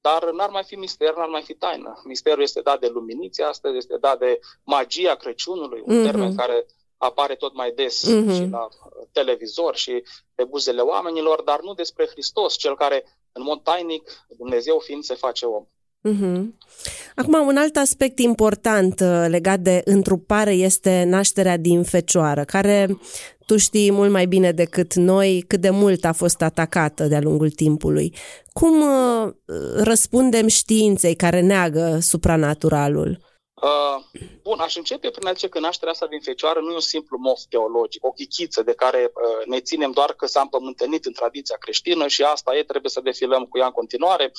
dar 0.00 0.30
n-ar 0.30 0.50
mai 0.50 0.64
fi 0.66 0.74
mister, 0.74 1.14
n-ar 1.16 1.28
mai 1.28 1.42
fi 1.42 1.54
taină. 1.54 2.02
Misterul 2.04 2.42
este 2.42 2.60
dat 2.60 2.80
de 2.80 2.88
luminiție, 2.88 3.44
astăzi 3.44 3.76
este 3.76 3.96
dat 4.00 4.18
de 4.18 4.40
magia 4.64 5.14
Crăciunului, 5.14 5.82
un 5.84 5.98
mm-hmm. 5.98 6.04
termen 6.04 6.34
care 6.34 6.66
apare 7.00 7.34
tot 7.34 7.54
mai 7.54 7.72
des 7.76 7.96
mm-hmm. 8.00 8.34
și 8.34 8.48
la 8.50 8.68
televizor 9.12 9.76
și 9.76 10.02
pe 10.34 10.44
buzele 10.44 10.80
oamenilor, 10.80 11.42
dar 11.42 11.60
nu 11.62 11.74
despre 11.74 12.06
Hristos, 12.06 12.56
cel 12.56 12.76
care, 12.76 13.04
în 13.32 13.42
mod 13.42 13.62
tainic, 13.62 14.26
Dumnezeu 14.28 14.78
fiind, 14.78 15.02
se 15.02 15.14
face 15.14 15.44
om. 15.46 15.66
Mm-hmm. 16.08 16.56
Acum, 17.14 17.46
un 17.46 17.56
alt 17.56 17.76
aspect 17.76 18.18
important 18.18 19.00
uh, 19.00 19.24
legat 19.28 19.60
de 19.60 19.82
întrupare 19.84 20.52
este 20.52 21.04
nașterea 21.06 21.56
din 21.56 21.82
fecioară, 21.82 22.44
care 22.44 22.98
tu 23.46 23.56
știi 23.56 23.92
mult 23.92 24.10
mai 24.10 24.26
bine 24.26 24.52
decât 24.52 24.94
noi 24.94 25.44
cât 25.46 25.60
de 25.60 25.70
mult 25.70 26.04
a 26.04 26.12
fost 26.12 26.42
atacată 26.42 27.04
de-a 27.04 27.20
lungul 27.20 27.50
timpului. 27.50 28.14
Cum 28.52 28.80
uh, 28.80 29.32
răspundem 29.76 30.46
științei 30.46 31.14
care 31.14 31.40
neagă 31.40 31.98
supranaturalul? 32.00 33.29
Uh, 33.62 34.04
bun, 34.42 34.58
aș 34.58 34.76
începe 34.76 35.10
prin 35.10 35.26
a 35.26 35.32
zice 35.32 35.48
că 35.48 35.58
nașterea 35.58 35.92
asta 35.92 36.06
din 36.06 36.20
fecioară 36.20 36.60
nu 36.60 36.70
e 36.70 36.74
un 36.74 36.80
simplu 36.80 37.18
mof 37.18 37.40
teologic, 37.48 38.04
o 38.04 38.12
chichiță 38.12 38.62
de 38.62 38.74
care 38.74 39.12
uh, 39.14 39.46
ne 39.46 39.60
ținem 39.60 39.90
doar 39.90 40.12
că 40.12 40.26
s-a 40.26 40.40
împământenit 40.40 41.04
în 41.04 41.12
tradiția 41.12 41.56
creștină 41.56 42.06
și 42.06 42.22
asta 42.22 42.56
e, 42.56 42.62
trebuie 42.62 42.90
să 42.90 43.00
defilăm 43.00 43.44
cu 43.44 43.58
ea 43.58 43.66
în 43.66 43.72
continuare. 43.72 44.32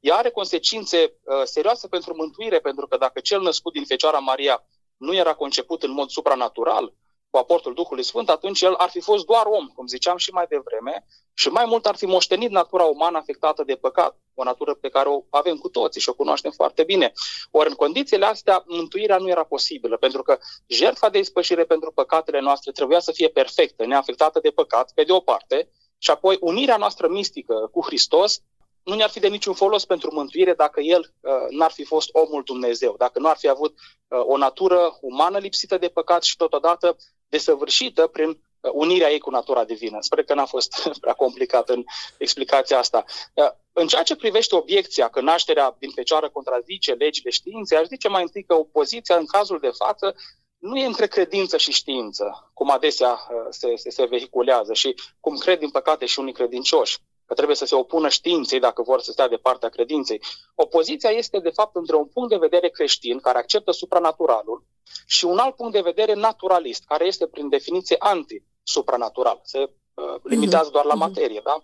Ea 0.00 0.16
are 0.16 0.30
consecințe 0.30 0.98
uh, 1.22 1.42
serioase 1.44 1.88
pentru 1.88 2.14
mântuire, 2.16 2.58
pentru 2.58 2.86
că 2.86 2.96
dacă 2.96 3.20
cel 3.20 3.40
născut 3.40 3.72
din 3.72 3.84
Fecioara 3.84 4.18
Maria 4.18 4.66
nu 4.96 5.14
era 5.14 5.34
conceput 5.34 5.82
în 5.82 5.90
mod 5.90 6.08
supranatural, 6.08 6.94
cu 7.30 7.38
aportul 7.38 7.74
Duhului 7.74 8.02
Sfânt, 8.02 8.30
atunci 8.30 8.62
el 8.62 8.74
ar 8.74 8.88
fi 8.88 9.00
fost 9.00 9.24
doar 9.24 9.46
om, 9.46 9.66
cum 9.66 9.86
ziceam 9.86 10.16
și 10.16 10.30
mai 10.30 10.46
devreme, 10.48 11.06
și 11.34 11.48
mai 11.48 11.64
mult 11.66 11.86
ar 11.86 11.96
fi 11.96 12.06
moștenit 12.06 12.50
natura 12.50 12.84
umană 12.84 13.18
afectată 13.18 13.64
de 13.64 13.74
păcat, 13.74 14.16
o 14.34 14.44
natură 14.44 14.74
pe 14.74 14.88
care 14.88 15.08
o 15.08 15.22
avem 15.30 15.56
cu 15.56 15.68
toții 15.68 16.00
și 16.00 16.08
o 16.08 16.14
cunoaștem 16.14 16.50
foarte 16.50 16.84
bine. 16.84 17.12
Ori 17.50 17.68
în 17.68 17.74
condițiile 17.74 18.26
astea, 18.26 18.64
mântuirea 18.66 19.16
nu 19.16 19.28
era 19.28 19.44
posibilă, 19.44 19.96
pentru 19.96 20.22
că 20.22 20.38
jertfa 20.66 21.08
de 21.08 21.18
ispășire 21.18 21.64
pentru 21.64 21.92
păcatele 21.92 22.40
noastre 22.40 22.72
trebuia 22.72 23.00
să 23.00 23.12
fie 23.12 23.28
perfectă, 23.28 23.86
neafectată 23.86 24.40
de 24.40 24.50
păcat, 24.50 24.92
pe 24.94 25.02
de 25.02 25.12
o 25.12 25.20
parte, 25.20 25.68
și 25.98 26.10
apoi 26.10 26.36
unirea 26.40 26.76
noastră 26.76 27.08
mistică 27.08 27.68
cu 27.72 27.84
Hristos 27.84 28.42
nu 28.82 28.94
ne-ar 28.94 29.10
fi 29.10 29.20
de 29.20 29.28
niciun 29.28 29.54
folos 29.54 29.84
pentru 29.84 30.14
mântuire 30.14 30.54
dacă 30.54 30.80
el 30.80 31.00
uh, 31.20 31.32
n-ar 31.50 31.70
fi 31.70 31.84
fost 31.84 32.08
omul 32.12 32.42
Dumnezeu, 32.44 32.94
dacă 32.98 33.18
nu 33.18 33.28
ar 33.28 33.36
fi 33.36 33.48
avut 33.48 33.74
uh, 34.08 34.20
o 34.26 34.36
natură 34.36 34.98
umană 35.00 35.38
lipsită 35.38 35.78
de 35.78 35.88
păcat 35.88 36.22
și 36.22 36.36
totodată 36.36 36.96
desăvârșită 37.28 38.06
prin 38.06 38.28
uh, 38.28 38.70
unirea 38.74 39.10
ei 39.10 39.18
cu 39.18 39.30
natura 39.30 39.64
divină. 39.64 39.96
Sper 40.00 40.24
că 40.24 40.34
n-a 40.34 40.44
fost 40.44 40.88
prea 41.00 41.12
complicat 41.12 41.68
în 41.68 41.84
explicația 42.18 42.78
asta. 42.78 43.04
Uh, 43.34 43.50
în 43.72 43.86
ceea 43.86 44.02
ce 44.02 44.16
privește 44.16 44.56
obiecția 44.56 45.08
că 45.08 45.20
nașterea 45.20 45.76
din 45.78 45.90
fecioară 45.90 46.30
contrazice 46.30 46.92
legile 46.92 47.30
științei, 47.30 47.78
aș 47.78 47.86
zice 47.86 48.08
mai 48.08 48.22
întâi 48.22 48.44
că 48.44 48.54
opoziția 48.54 49.16
în 49.16 49.26
cazul 49.26 49.58
de 49.58 49.70
față 49.70 50.14
nu 50.58 50.76
e 50.76 50.84
între 50.84 51.06
credință 51.06 51.56
și 51.56 51.72
știință, 51.72 52.50
cum 52.54 52.70
adesea 52.70 53.10
uh, 53.10 53.46
se, 53.50 53.76
se, 53.76 53.90
se 53.90 54.04
vehiculează 54.04 54.72
și 54.72 54.94
cum 55.20 55.36
cred, 55.36 55.58
din 55.58 55.70
păcate, 55.70 56.06
și 56.06 56.18
unii 56.18 56.32
credincioși 56.32 56.98
că 57.26 57.34
trebuie 57.34 57.56
să 57.56 57.64
se 57.64 57.74
opună 57.74 58.08
științei 58.08 58.60
dacă 58.60 58.82
vor 58.82 59.00
să 59.00 59.12
stea 59.12 59.28
de 59.28 59.36
partea 59.36 59.68
credinței. 59.68 60.20
Opoziția 60.54 61.10
este, 61.10 61.38
de 61.38 61.50
fapt, 61.50 61.76
între 61.76 61.96
un 61.96 62.06
punct 62.06 62.28
de 62.28 62.36
vedere 62.36 62.68
creștin, 62.68 63.18
care 63.18 63.38
acceptă 63.38 63.70
supranaturalul, 63.70 64.64
și 65.06 65.24
un 65.24 65.38
alt 65.38 65.54
punct 65.54 65.72
de 65.72 65.80
vedere 65.80 66.14
naturalist, 66.14 66.84
care 66.84 67.06
este, 67.06 67.26
prin 67.26 67.48
definiție, 67.48 67.96
anti-supranatural. 67.98 69.40
Se 69.42 69.58
uh, 69.94 70.14
limitează 70.22 70.70
doar 70.70 70.84
la 70.84 70.94
mhm. 70.94 71.02
materie. 71.02 71.40
Da? 71.44 71.62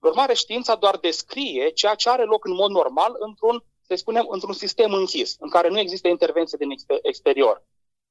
În 0.00 0.08
urmare, 0.08 0.34
știința 0.34 0.74
doar 0.74 0.96
descrie 0.96 1.70
ceea 1.70 1.94
ce 1.94 2.08
are 2.08 2.24
loc 2.24 2.44
în 2.44 2.54
mod 2.54 2.70
normal 2.70 3.16
într-un, 3.18 3.64
să 3.86 3.94
spunem, 3.94 4.26
într-un 4.28 4.52
sistem 4.52 4.92
închis, 4.92 5.36
în 5.38 5.48
care 5.48 5.68
nu 5.68 5.78
există 5.78 6.08
intervenție 6.08 6.58
din 6.60 6.70
exterior. 7.02 7.62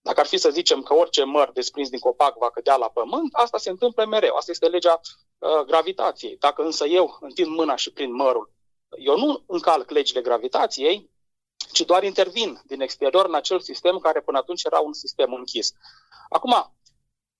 Dacă 0.01 0.19
ar 0.19 0.25
fi 0.25 0.37
să 0.37 0.49
zicem 0.49 0.81
că 0.81 0.93
orice 0.93 1.23
măr 1.23 1.51
desprins 1.51 1.89
din 1.89 1.99
copac 1.99 2.37
va 2.37 2.49
cădea 2.49 2.75
la 2.75 2.89
pământ, 2.89 3.33
asta 3.33 3.57
se 3.57 3.69
întâmplă 3.69 4.05
mereu. 4.05 4.35
Asta 4.35 4.51
este 4.51 4.67
legea 4.67 4.99
uh, 5.37 5.61
gravitației. 5.65 6.37
Dacă 6.39 6.63
însă 6.63 6.85
eu 6.85 7.17
întind 7.19 7.47
mâna 7.47 7.75
și 7.75 7.91
prind 7.91 8.13
mărul, 8.13 8.51
eu 8.97 9.17
nu 9.17 9.43
încalc 9.47 9.89
legile 9.89 10.21
gravitației, 10.21 11.09
ci 11.71 11.81
doar 11.81 12.03
intervin 12.03 12.61
din 12.65 12.81
exterior 12.81 13.25
în 13.25 13.35
acel 13.35 13.59
sistem 13.59 13.97
care 13.97 14.21
până 14.21 14.37
atunci 14.37 14.63
era 14.63 14.79
un 14.79 14.93
sistem 14.93 15.33
închis. 15.33 15.73
Acum, 16.29 16.71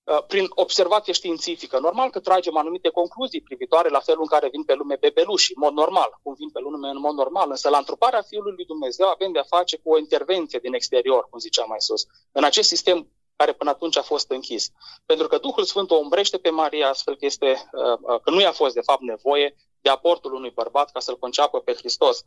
Uh, 0.08 0.24
prin 0.26 0.46
observație 0.50 1.12
științifică. 1.12 1.78
Normal 1.78 2.10
că 2.10 2.20
tragem 2.20 2.56
anumite 2.56 2.88
concluzii 2.88 3.40
privitoare 3.40 3.88
la 3.88 4.00
felul 4.00 4.20
în 4.20 4.26
care 4.26 4.48
vin 4.48 4.62
pe 4.64 4.74
lume 4.74 4.96
bebeluși, 5.00 5.52
în 5.54 5.62
mod 5.64 5.72
normal, 5.72 6.18
cum 6.22 6.34
vin 6.34 6.50
pe 6.50 6.60
lume 6.60 6.88
în 6.88 7.00
mod 7.00 7.14
normal, 7.14 7.50
însă 7.50 7.68
la 7.68 7.78
întruparea 7.78 8.22
Fiului 8.22 8.52
lui 8.56 8.64
Dumnezeu 8.64 9.08
avem 9.08 9.32
de-a 9.32 9.42
face 9.42 9.76
cu 9.76 9.92
o 9.92 9.98
intervenție 9.98 10.58
din 10.58 10.74
exterior, 10.74 11.26
cum 11.30 11.38
ziceam 11.38 11.66
mai 11.68 11.80
sus, 11.80 12.06
în 12.32 12.44
acest 12.44 12.68
sistem 12.68 13.08
care 13.36 13.52
până 13.52 13.70
atunci 13.70 13.96
a 13.96 14.02
fost 14.02 14.30
închis. 14.30 14.70
Pentru 15.06 15.26
că 15.26 15.38
Duhul 15.38 15.64
Sfânt 15.64 15.90
o 15.90 15.94
umbrește 15.94 16.38
pe 16.38 16.50
Maria 16.50 16.88
astfel 16.88 17.16
că, 17.16 17.24
este, 17.24 17.68
uh, 17.72 17.98
uh, 18.00 18.20
că 18.20 18.30
nu 18.30 18.40
i-a 18.40 18.52
fost 18.52 18.74
de 18.74 18.80
fapt 18.80 19.00
nevoie 19.00 19.56
de 19.80 19.90
aportul 19.90 20.34
unui 20.34 20.50
bărbat 20.50 20.90
ca 20.92 21.00
să-l 21.00 21.18
conceapă 21.18 21.60
pe 21.60 21.74
Hristos. 21.74 22.24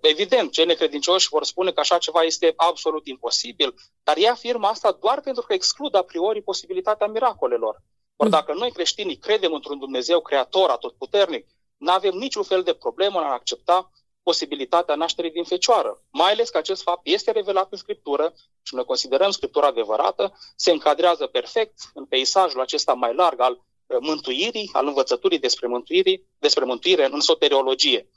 Evident, 0.00 0.52
cei 0.52 0.64
necredincioși 0.64 1.28
vor 1.28 1.44
spune 1.44 1.72
că 1.72 1.80
așa 1.80 1.98
ceva 1.98 2.22
este 2.22 2.52
absolut 2.56 3.06
imposibil, 3.06 3.74
dar 4.02 4.16
ea 4.16 4.30
afirmă 4.30 4.66
asta 4.66 4.98
doar 5.00 5.20
pentru 5.20 5.42
că 5.42 5.52
exclud 5.52 5.94
a 5.94 6.02
priori 6.02 6.42
posibilitatea 6.42 7.06
miracolelor. 7.06 7.82
Ori 8.16 8.28
mm. 8.28 8.34
dacă 8.38 8.52
noi 8.52 8.72
creștinii 8.72 9.16
credem 9.16 9.52
într-un 9.52 9.78
Dumnezeu 9.78 10.20
creator, 10.20 10.70
atotputernic, 10.70 11.46
nu 11.76 11.92
avem 11.92 12.14
niciun 12.14 12.42
fel 12.42 12.62
de 12.62 12.72
problemă 12.72 13.18
în 13.18 13.24
a 13.24 13.32
accepta 13.32 13.90
posibilitatea 14.22 14.94
nașterii 14.94 15.30
din 15.30 15.44
fecioară. 15.44 16.02
Mai 16.10 16.32
ales 16.32 16.50
că 16.50 16.58
acest 16.58 16.82
fapt 16.82 17.00
este 17.02 17.30
revelat 17.30 17.66
în 17.70 17.78
Scriptură 17.78 18.32
și 18.62 18.74
noi 18.74 18.84
considerăm 18.84 19.30
Scriptura 19.30 19.66
adevărată, 19.66 20.38
se 20.56 20.70
încadrează 20.70 21.26
perfect 21.26 21.74
în 21.94 22.04
peisajul 22.04 22.60
acesta 22.60 22.92
mai 22.92 23.14
larg 23.14 23.40
al 23.40 23.52
uh, 23.52 23.96
mântuirii, 24.00 24.70
al 24.72 24.86
învățăturii 24.86 25.38
despre, 25.38 25.66
mântuirii, 25.66 26.28
despre 26.38 26.64
mântuire 26.64 27.08
în 27.10 27.20
soteriologie. 27.20 28.10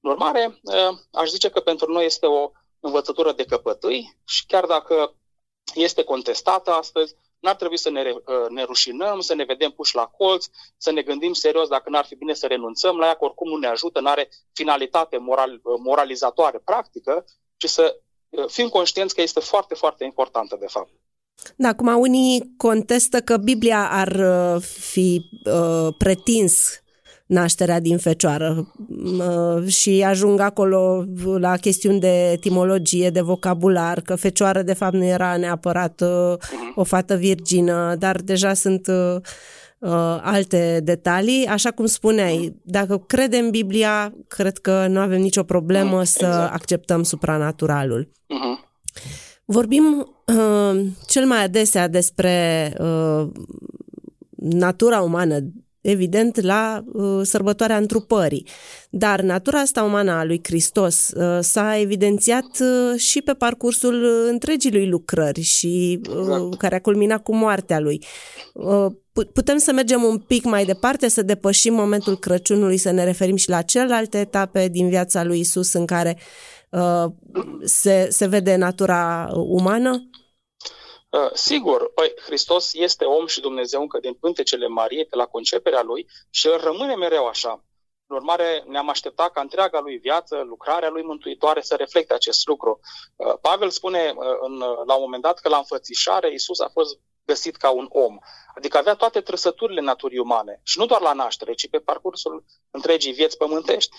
În 0.00 0.10
urmare, 0.10 0.60
ă, 0.66 0.98
aș 1.12 1.28
zice 1.28 1.48
că 1.50 1.60
pentru 1.60 1.92
noi 1.92 2.04
este 2.04 2.26
o 2.26 2.50
învățătură 2.80 3.32
de 3.32 3.44
căpătâi 3.44 4.16
și 4.24 4.46
chiar 4.46 4.66
dacă 4.66 5.14
este 5.74 6.02
contestată 6.02 6.70
astăzi, 6.70 7.14
n-ar 7.38 7.56
trebui 7.56 7.78
să 7.78 7.90
ne, 7.90 8.14
ă, 8.26 8.46
ne 8.48 8.62
rușinăm, 8.62 9.20
să 9.20 9.34
ne 9.34 9.44
vedem 9.44 9.70
puși 9.70 9.94
la 9.94 10.06
colț, 10.06 10.46
să 10.76 10.90
ne 10.90 11.02
gândim 11.02 11.32
serios 11.32 11.68
dacă 11.68 11.90
n-ar 11.90 12.04
fi 12.04 12.14
bine 12.14 12.34
să 12.34 12.46
renunțăm 12.46 12.96
la 12.96 13.06
ea, 13.06 13.14
că 13.14 13.24
oricum 13.24 13.48
nu 13.48 13.56
ne 13.56 13.66
ajută, 13.66 14.00
nu 14.00 14.08
are 14.08 14.28
finalitate 14.52 15.16
moral, 15.16 15.60
moralizatoare 15.78 16.58
practică, 16.64 17.24
ci 17.56 17.68
să 17.68 18.00
ă, 18.36 18.46
fim 18.46 18.68
conștienți 18.68 19.14
că 19.14 19.20
este 19.20 19.40
foarte, 19.40 19.74
foarte 19.74 20.04
importantă, 20.04 20.56
de 20.60 20.66
fapt. 20.66 20.90
Da, 21.56 21.68
acum 21.68 21.98
unii 21.98 22.54
contestă 22.56 23.20
că 23.20 23.36
Biblia 23.36 23.90
ar 23.90 24.20
fi 24.60 25.30
uh, 25.44 25.94
pretins 25.98 26.82
nașterea 27.28 27.80
din 27.80 27.98
fecioară 27.98 28.72
și 29.66 30.04
ajung 30.06 30.40
acolo 30.40 31.04
la 31.38 31.56
chestiuni 31.56 32.00
de 32.00 32.30
etimologie, 32.30 33.10
de 33.10 33.20
vocabular, 33.20 34.00
că 34.00 34.14
fecioară 34.14 34.62
de 34.62 34.72
fapt 34.72 34.94
nu 34.94 35.04
era 35.04 35.36
neapărat 35.36 36.00
uh, 36.00 36.36
o 36.74 36.84
fată 36.84 37.14
virgină, 37.14 37.94
dar 37.98 38.20
deja 38.20 38.54
sunt 38.54 38.86
uh, 38.86 39.16
uh, 39.78 40.18
alte 40.22 40.80
detalii. 40.84 41.46
Așa 41.46 41.70
cum 41.70 41.86
spuneai, 41.86 42.56
dacă 42.62 42.98
credem 42.98 43.50
Biblia, 43.50 44.14
cred 44.28 44.58
că 44.58 44.86
nu 44.86 45.00
avem 45.00 45.20
nicio 45.20 45.42
problemă 45.42 45.96
mm, 45.96 46.04
să 46.04 46.26
exact. 46.26 46.54
acceptăm 46.54 47.02
supranaturalul. 47.02 48.08
Uh-huh. 48.08 48.68
Vorbim 49.44 50.14
uh, 50.26 50.80
cel 51.06 51.26
mai 51.26 51.44
adesea 51.44 51.88
despre 51.88 52.72
uh, 52.78 53.28
natura 54.36 55.00
umană 55.00 55.38
evident, 55.80 56.40
la 56.40 56.84
uh, 56.92 57.20
sărbătoarea 57.22 57.76
întrupării. 57.76 58.46
Dar 58.90 59.20
natura 59.20 59.58
asta 59.58 59.82
umană 59.82 60.10
a 60.10 60.24
lui 60.24 60.40
Hristos 60.42 61.08
uh, 61.08 61.38
s-a 61.40 61.78
evidențiat 61.78 62.58
uh, 62.60 63.00
și 63.00 63.22
pe 63.22 63.32
parcursul 63.32 64.04
întregii 64.30 64.72
lui 64.72 64.88
lucrări 64.88 65.40
și 65.40 66.00
uh, 66.08 66.16
exact. 66.18 66.56
care 66.56 66.74
a 66.74 66.80
culminat 66.80 67.22
cu 67.22 67.34
moartea 67.34 67.80
lui. 67.80 68.04
Uh, 68.52 68.86
putem 69.32 69.58
să 69.58 69.72
mergem 69.72 70.02
un 70.02 70.18
pic 70.18 70.44
mai 70.44 70.64
departe, 70.64 71.08
să 71.08 71.22
depășim 71.22 71.74
momentul 71.74 72.18
Crăciunului, 72.18 72.76
să 72.76 72.90
ne 72.90 73.04
referim 73.04 73.36
și 73.36 73.48
la 73.48 73.62
celelalte 73.62 74.18
etape 74.18 74.68
din 74.68 74.88
viața 74.88 75.24
lui 75.24 75.40
Isus 75.40 75.72
în 75.72 75.84
care 75.84 76.18
uh, 76.70 77.04
se, 77.64 78.06
se 78.10 78.26
vede 78.26 78.56
natura 78.56 79.30
umană? 79.32 80.08
Uh, 81.10 81.30
sigur, 81.32 81.92
păi, 81.92 82.12
Hristos 82.24 82.72
este 82.72 83.04
om 83.04 83.26
și 83.26 83.40
Dumnezeu 83.40 83.80
încă 83.80 83.98
din 83.98 84.14
pântecele 84.14 84.66
Mariei, 84.66 85.04
de 85.04 85.16
la 85.16 85.26
conceperea 85.26 85.82
lui 85.82 86.06
și 86.30 86.48
el 86.48 86.60
rămâne 86.60 86.94
mereu 86.94 87.26
așa. 87.26 87.64
În 88.06 88.16
urmare, 88.16 88.64
ne-am 88.66 88.88
așteptat 88.88 89.32
ca 89.32 89.40
întreaga 89.40 89.80
lui 89.80 89.96
viață, 89.96 90.36
lucrarea 90.36 90.88
lui 90.88 91.02
mântuitoare 91.02 91.60
să 91.60 91.74
reflecte 91.74 92.14
acest 92.14 92.46
lucru. 92.46 92.80
Uh, 93.16 93.34
Pavel 93.40 93.70
spune 93.70 94.14
uh, 94.16 94.24
în, 94.40 94.58
la 94.58 94.94
un 94.94 95.00
moment 95.00 95.22
dat 95.22 95.38
că 95.38 95.48
la 95.48 95.56
înfățișare 95.56 96.32
Isus 96.32 96.60
a 96.60 96.68
fost 96.72 96.98
găsit 97.24 97.56
ca 97.56 97.70
un 97.70 97.86
om. 97.88 98.18
Adică 98.54 98.78
avea 98.78 98.94
toate 98.94 99.20
trăsăturile 99.20 99.80
naturii 99.80 100.18
umane. 100.18 100.60
Și 100.62 100.78
nu 100.78 100.86
doar 100.86 101.00
la 101.00 101.12
naștere, 101.12 101.54
ci 101.54 101.68
pe 101.68 101.78
parcursul 101.78 102.44
întregii 102.70 103.12
vieți 103.12 103.36
pământești. 103.36 103.96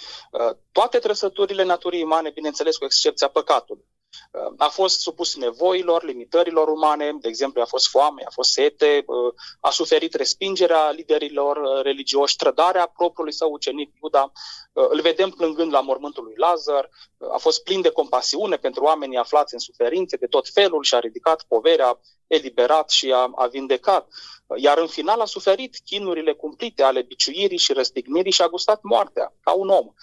Toate 0.71 0.99
trăsăturile 0.99 1.63
naturii 1.63 2.03
umane, 2.03 2.29
bineînțeles, 2.29 2.77
cu 2.77 2.85
excepția 2.85 3.27
păcatului. 3.27 3.85
A 4.57 4.67
fost 4.67 4.99
supus 4.99 5.35
nevoilor, 5.35 6.03
limitărilor 6.03 6.67
umane, 6.67 7.17
de 7.21 7.27
exemplu, 7.27 7.61
a 7.61 7.65
fost 7.65 7.89
foame, 7.89 8.23
a 8.25 8.29
fost 8.29 8.51
sete, 8.51 9.05
a 9.59 9.69
suferit 9.69 10.13
respingerea 10.13 10.89
liderilor 10.89 11.81
religioși, 11.81 12.35
trădarea 12.35 12.85
propriului 12.85 13.33
său 13.33 13.51
ucenic 13.51 13.93
Iuda. 14.03 14.31
Îl 14.73 15.01
vedem 15.01 15.29
plângând 15.29 15.73
la 15.73 15.81
mormântul 15.81 16.23
lui 16.23 16.33
Lazar, 16.37 16.89
a 17.31 17.37
fost 17.37 17.63
plin 17.63 17.81
de 17.81 17.89
compasiune 17.89 18.55
pentru 18.55 18.83
oamenii 18.83 19.17
aflați 19.17 19.53
în 19.53 19.59
suferințe 19.59 20.17
de 20.17 20.27
tot 20.27 20.49
felul 20.49 20.83
și 20.83 20.95
a 20.95 20.99
ridicat 20.99 21.43
poverea 21.47 21.99
eliberat 22.29 22.89
și 22.89 23.11
a, 23.11 23.31
a 23.35 23.47
vindecat. 23.47 24.07
Iar 24.55 24.77
în 24.77 24.87
final 24.87 25.19
a 25.19 25.25
suferit 25.25 25.79
chinurile 25.85 26.33
cumplite 26.33 26.83
ale 26.83 27.01
biciuirii 27.01 27.57
și 27.57 27.73
răstignirii 27.73 28.31
și 28.31 28.41
a 28.41 28.47
gustat 28.47 28.79
moartea, 28.81 29.33
ca 29.41 29.51
un 29.51 29.69
om. 29.69 29.93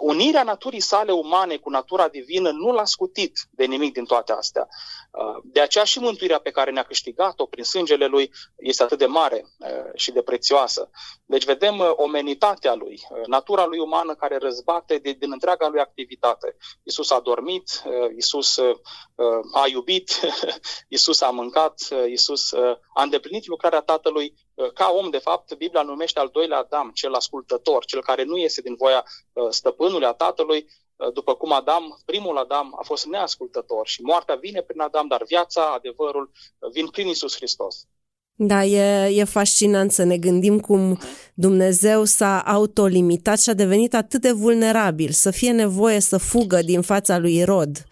Unirea 0.00 0.42
naturii 0.42 0.80
sale 0.80 1.12
umane 1.12 1.56
cu 1.56 1.70
natura 1.70 2.08
divină 2.08 2.50
nu 2.50 2.72
l-a 2.72 2.84
scutit 2.84 3.48
de 3.50 3.64
nimic 3.64 3.92
din 3.92 4.04
toate 4.04 4.32
astea. 4.32 4.68
De 5.42 5.60
aceea 5.60 5.84
și 5.84 5.98
mântuirea 5.98 6.38
pe 6.38 6.50
care 6.50 6.70
ne-a 6.70 6.82
câștigat-o 6.82 7.46
prin 7.46 7.64
sângele 7.64 8.06
lui 8.06 8.30
este 8.56 8.82
atât 8.82 8.98
de 8.98 9.06
mare 9.06 9.46
și 9.94 10.12
de 10.12 10.22
prețioasă. 10.22 10.90
Deci 11.24 11.44
vedem 11.44 11.94
omenitatea 11.96 12.74
lui, 12.74 13.00
natura 13.26 13.64
lui 13.64 13.78
umană 13.78 14.14
care 14.14 14.36
răzbate 14.36 14.98
de, 14.98 15.12
din 15.12 15.32
întreaga 15.32 15.68
lui 15.68 15.80
activitate. 15.80 16.56
Isus 16.82 17.10
a 17.10 17.20
dormit, 17.20 17.82
Isus 18.16 18.58
a 19.52 19.66
iubit, 19.66 20.20
Isus 20.88 21.20
a 21.20 21.30
mâncat, 21.30 21.74
Isus 22.08 22.52
a 22.94 23.02
îndeplinit 23.02 23.46
lucrarea 23.46 23.80
Tatălui 23.80 24.34
ca 24.74 24.90
om, 24.90 25.10
de 25.10 25.18
fapt, 25.18 25.54
Biblia 25.54 25.82
numește 25.82 26.18
al 26.18 26.28
doilea 26.32 26.58
Adam, 26.58 26.90
cel 26.90 27.14
ascultător, 27.14 27.84
cel 27.84 28.02
care 28.02 28.22
nu 28.22 28.36
este 28.36 28.60
din 28.60 28.74
voia 28.74 29.04
stăpânului 29.50 30.06
a 30.06 30.12
Tatălui, 30.12 30.66
după 31.14 31.34
cum 31.34 31.52
Adam, 31.52 32.00
primul 32.04 32.36
Adam, 32.36 32.74
a 32.78 32.82
fost 32.82 33.06
neascultător 33.06 33.86
și 33.86 34.02
moartea 34.02 34.34
vine 34.34 34.60
prin 34.60 34.80
Adam, 34.80 35.06
dar 35.06 35.22
viața, 35.26 35.72
adevărul, 35.76 36.30
vin 36.72 36.88
prin 36.88 37.06
Isus 37.06 37.36
Hristos. 37.36 37.86
Da, 38.36 38.64
e, 38.64 39.08
e 39.20 39.24
fascinant 39.24 39.92
să 39.92 40.02
ne 40.04 40.18
gândim 40.18 40.60
cum 40.60 40.98
Dumnezeu 41.34 42.04
s-a 42.04 42.40
autolimitat 42.40 43.40
și 43.40 43.50
a 43.50 43.54
devenit 43.54 43.94
atât 43.94 44.20
de 44.20 44.32
vulnerabil, 44.32 45.10
să 45.10 45.30
fie 45.30 45.52
nevoie 45.52 46.00
să 46.00 46.18
fugă 46.18 46.62
din 46.62 46.80
fața 46.80 47.18
lui 47.18 47.36
Irod, 47.36 47.84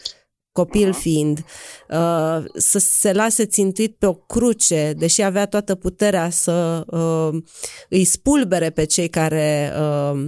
copil 0.53 0.93
fiind, 0.93 1.45
uh, 1.89 2.45
să 2.55 2.79
se 2.79 3.13
lase 3.13 3.45
țintuit 3.45 3.97
pe 3.99 4.07
o 4.07 4.15
cruce, 4.15 4.95
deși 4.97 5.23
avea 5.23 5.47
toată 5.47 5.75
puterea 5.75 6.31
să 6.31 6.85
uh, 6.87 7.43
îi 7.89 8.05
spulbere 8.05 8.71
pe 8.71 8.85
cei 8.85 9.09
care 9.09 9.73
uh, 9.79 10.27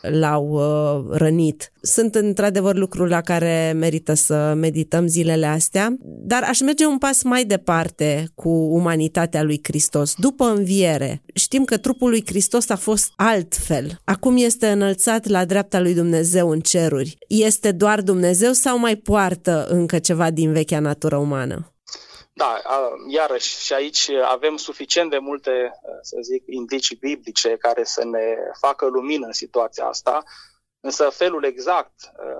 l-au 0.00 0.48
uh, 0.48 1.16
rănit. 1.16 1.72
Sunt 1.82 2.14
într-adevăr 2.14 2.76
lucruri 2.76 3.10
la 3.10 3.20
care 3.20 3.72
merită 3.76 4.14
să 4.14 4.54
medităm 4.56 5.06
zilele 5.06 5.46
astea, 5.46 5.96
dar 6.00 6.42
aș 6.42 6.60
merge 6.60 6.86
un 6.86 6.98
pas 6.98 7.22
mai 7.22 7.44
departe 7.44 8.28
cu 8.34 8.48
umanitatea 8.48 9.42
lui 9.42 9.60
Hristos. 9.62 10.14
După 10.16 10.44
înviere, 10.44 11.22
știm 11.34 11.64
că 11.64 11.76
trupul 11.76 12.10
lui 12.10 12.22
Hristos 12.26 12.68
a 12.68 12.76
fost 12.76 13.12
altfel. 13.16 14.00
Acum 14.04 14.36
este 14.36 14.66
înălțat 14.66 15.26
la 15.26 15.44
dreapta 15.44 15.80
lui 15.80 15.94
Dumnezeu 15.94 16.50
în 16.50 16.60
ceruri. 16.60 17.18
Este 17.28 17.72
doar 17.72 18.00
Dumnezeu 18.00 18.52
sau 18.52 18.78
mai 18.78 18.96
poartă 18.96 19.43
încă 19.50 19.98
ceva 19.98 20.30
din 20.30 20.52
vechea 20.52 20.80
natură 20.80 21.16
umană? 21.16 21.68
Da, 22.32 22.62
iarăși, 23.08 23.64
și 23.64 23.72
aici 23.72 24.10
avem 24.24 24.56
suficient 24.56 25.10
de 25.10 25.18
multe, 25.18 25.50
să 26.02 26.16
zic, 26.22 26.42
indicii 26.46 26.96
biblice 26.96 27.56
care 27.56 27.84
să 27.84 28.04
ne 28.04 28.36
facă 28.60 28.86
lumină 28.86 29.26
în 29.26 29.32
situația 29.32 29.84
asta, 29.84 30.22
însă 30.80 31.08
felul 31.08 31.44
exact 31.44 31.94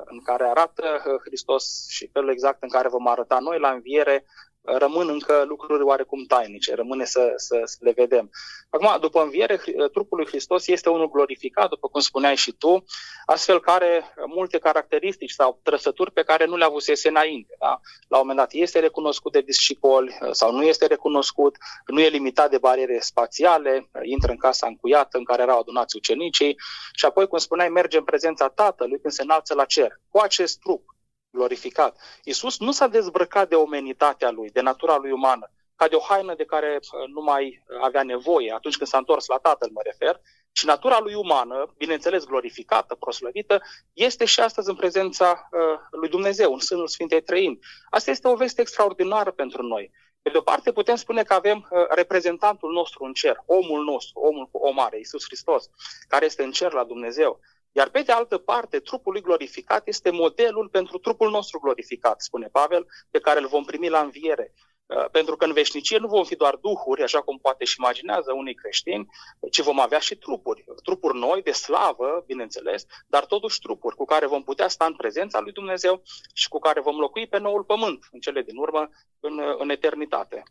în 0.05 0.23
care 0.23 0.45
arată 0.45 0.83
Hristos 1.25 1.87
și 1.89 2.11
felul 2.13 2.31
exact 2.31 2.63
în 2.63 2.69
care 2.69 2.89
vom 2.89 3.09
arăta 3.09 3.39
noi 3.39 3.59
la 3.59 3.71
înviere 3.71 4.25
rămân 4.65 5.09
încă 5.09 5.45
lucruri 5.47 5.83
oarecum 5.83 6.25
tainice, 6.25 6.75
rămâne 6.75 7.05
să, 7.05 7.33
să, 7.37 7.61
să 7.65 7.77
le 7.81 7.93
vedem. 7.97 8.31
Acum, 8.71 9.01
după 9.01 9.23
înviere, 9.23 9.61
trupul 9.93 10.17
lui 10.17 10.27
Hristos 10.27 10.67
este 10.67 10.89
unul 10.89 11.11
glorificat, 11.11 11.69
după 11.69 11.89
cum 11.89 12.01
spuneai 12.01 12.37
și 12.37 12.53
tu, 12.53 12.85
astfel 13.27 13.61
că 13.61 13.71
are 13.71 14.15
multe 14.27 14.59
caracteristici 14.59 15.31
sau 15.31 15.61
trăsături 15.63 16.13
pe 16.13 16.23
care 16.23 16.45
nu 16.45 16.57
le 16.57 16.65
avusese 16.65 17.09
înainte. 17.09 17.55
Da? 17.59 17.81
La 18.09 18.19
un 18.19 18.27
moment 18.27 18.39
dat 18.39 18.53
este 18.53 18.79
recunoscut 18.79 19.33
de 19.33 19.41
discipoli 19.41 20.19
sau 20.31 20.53
nu 20.53 20.63
este 20.63 20.87
recunoscut, 20.87 21.57
nu 21.87 22.01
e 22.01 22.09
limitat 22.09 22.51
de 22.51 22.59
bariere 22.59 22.99
spațiale, 23.01 23.91
intră 24.03 24.31
în 24.31 24.39
casa 24.39 24.67
încuiată 24.67 25.19
în 25.19 25.25
care 25.25 25.43
erau 25.43 25.59
adunați 25.59 25.97
ucenicii 25.97 26.57
și 26.93 27.05
apoi, 27.05 27.27
cum 27.27 27.39
spuneai, 27.39 27.69
merge 27.69 27.99
în 27.99 28.05
prezența 28.05 28.49
Tatălui 28.49 29.01
când 29.01 29.13
se 29.13 29.23
înalță 29.23 29.55
la 29.55 29.65
cer. 29.65 30.01
Cu 30.11 30.19
acest 30.19 30.59
trup, 30.59 30.94
glorificat. 31.35 31.97
Isus 32.25 32.59
nu 32.59 32.73
s-a 32.73 32.87
dezbrăcat 32.87 33.49
de 33.49 33.55
omenitatea 33.55 34.31
lui, 34.31 34.51
de 34.51 34.61
natura 34.61 34.97
lui 34.97 35.11
umană, 35.11 35.51
ca 35.77 35.89
de 35.89 35.95
o 35.95 36.01
haină 36.09 36.35
de 36.35 36.45
care 36.45 36.79
uh, 36.81 37.09
nu 37.15 37.21
mai 37.21 37.63
avea 37.81 38.03
nevoie 38.03 38.53
atunci 38.53 38.77
când 38.77 38.89
s-a 38.89 38.99
întors 38.99 39.27
la 39.27 39.39
Tatăl, 39.39 39.71
mă 39.73 39.81
refer, 39.85 40.21
și 40.57 40.67
natura 40.67 40.99
lui 41.01 41.15
umană, 41.15 41.75
bineînțeles 41.77 42.25
glorificată, 42.25 42.95
proslăvită, 42.95 43.63
este 43.93 44.25
și 44.25 44.41
astăzi 44.41 44.69
în 44.69 44.75
prezența 44.75 45.49
uh, 45.51 45.61
lui 45.91 46.09
Dumnezeu, 46.09 46.53
în 46.53 46.59
sânul 46.59 46.89
Sfintei 46.89 47.23
Trăini. 47.23 47.59
Asta 47.91 48.11
este 48.11 48.29
o 48.29 48.37
veste 48.37 48.61
extraordinară 48.61 49.31
pentru 49.31 49.63
noi. 49.63 49.91
Pe 50.23 50.31
de 50.31 50.39
o 50.39 50.41
parte 50.41 50.73
putem 50.73 50.97
spune 50.97 51.23
că 51.23 51.35
avem 51.35 51.69
uh, 51.71 51.87
reprezentantul 51.89 52.73
nostru 52.73 53.05
în 53.05 53.13
cer, 53.13 53.37
omul 53.47 53.85
nostru, 53.85 54.21
omul 54.21 54.49
cu 54.51 54.59
o 54.59 54.71
mare, 54.71 54.97
Iisus 54.97 55.25
Hristos, 55.25 55.71
care 56.09 56.25
este 56.25 56.43
în 56.43 56.51
cer 56.51 56.73
la 56.73 56.85
Dumnezeu. 56.85 57.41
Iar 57.77 57.89
pe 57.91 58.03
de 58.03 58.13
altă 58.13 58.39
parte, 58.39 58.79
trupul 58.79 59.13
lui 59.13 59.23
glorificat 59.23 59.89
este 59.89 60.11
modelul 60.11 60.69
pentru 60.69 60.99
trupul 60.99 61.31
nostru 61.31 61.59
glorificat, 61.59 62.21
spune 62.21 62.49
Pavel, 62.53 62.87
pe 63.11 63.19
care 63.19 63.41
îl 63.41 63.47
vom 63.47 63.65
primi 63.65 63.89
la 63.89 64.01
înviere. 64.01 64.53
Uh, 64.87 65.09
pentru 65.11 65.37
că 65.37 65.45
în 65.45 65.53
veșnicie 65.53 65.99
nu 65.99 66.07
vom 66.07 66.25
fi 66.25 66.37
doar 66.37 66.57
duhuri, 66.57 67.03
așa 67.03 67.21
cum 67.21 67.39
poate 67.39 67.65
și 67.65 67.75
imaginează 67.79 68.33
unii 68.33 68.55
creștini, 68.55 69.07
ci 69.51 69.61
vom 69.61 69.81
avea 69.81 69.99
și 69.99 70.17
trupuri. 70.17 70.65
Trupuri 70.83 71.19
noi, 71.19 71.43
de 71.43 71.53
slavă, 71.53 72.25
bineînțeles, 72.27 72.87
dar 73.07 73.25
totuși 73.25 73.61
trupuri 73.61 73.97
cu 73.97 74.05
care 74.05 74.27
vom 74.27 74.43
putea 74.43 74.69
sta 74.69 74.85
în 74.85 74.95
prezența 74.95 75.41
lui 75.41 75.53
Dumnezeu 75.53 76.03
și 76.35 76.49
cu 76.49 76.59
care 76.59 76.81
vom 76.81 76.99
locui 76.99 77.27
pe 77.27 77.39
noul 77.39 77.65
pământ, 77.65 78.09
în 78.13 78.21
cele 78.21 78.43
din 78.43 78.57
urmă, 78.57 78.89
în, 79.21 79.41
în 79.59 79.71
eternitate. 79.71 80.43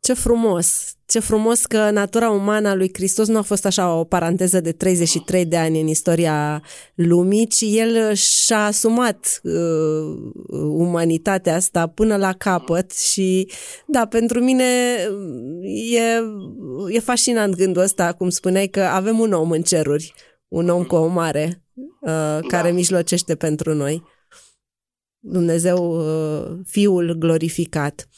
Ce 0.00 0.12
frumos! 0.12 0.96
Ce 1.06 1.18
frumos 1.18 1.64
că 1.64 1.90
natura 1.90 2.30
umană 2.30 2.68
a 2.68 2.74
lui 2.74 2.90
Hristos 2.92 3.26
nu 3.26 3.38
a 3.38 3.42
fost 3.42 3.66
așa 3.66 3.94
o 3.94 4.04
paranteză 4.04 4.60
de 4.60 4.72
33 4.72 5.44
de 5.44 5.56
ani 5.56 5.80
în 5.80 5.86
istoria 5.86 6.62
lumii, 6.94 7.46
ci 7.46 7.60
el 7.60 8.14
și-a 8.14 8.64
asumat 8.64 9.40
uh, 9.42 10.32
umanitatea 10.68 11.54
asta 11.54 11.86
până 11.86 12.16
la 12.16 12.32
capăt 12.32 12.92
și 12.92 13.50
da, 13.86 14.06
pentru 14.06 14.40
mine 14.40 14.64
e, 15.90 16.22
e 16.88 17.00
fascinant 17.00 17.54
gândul 17.54 17.82
ăsta, 17.82 18.12
cum 18.12 18.28
spuneai, 18.28 18.66
că 18.66 18.80
avem 18.80 19.18
un 19.18 19.32
om 19.32 19.50
în 19.50 19.62
ceruri, 19.62 20.14
un 20.48 20.68
om 20.68 20.84
cu 20.84 20.94
o 20.94 21.06
mare 21.06 21.64
uh, 22.00 22.38
care 22.48 22.68
da. 22.68 22.74
mijlocește 22.74 23.34
pentru 23.34 23.74
noi. 23.74 24.02
Dumnezeu, 25.18 25.96
uh, 25.96 26.58
Fiul 26.66 27.12
glorificat. 27.12 28.08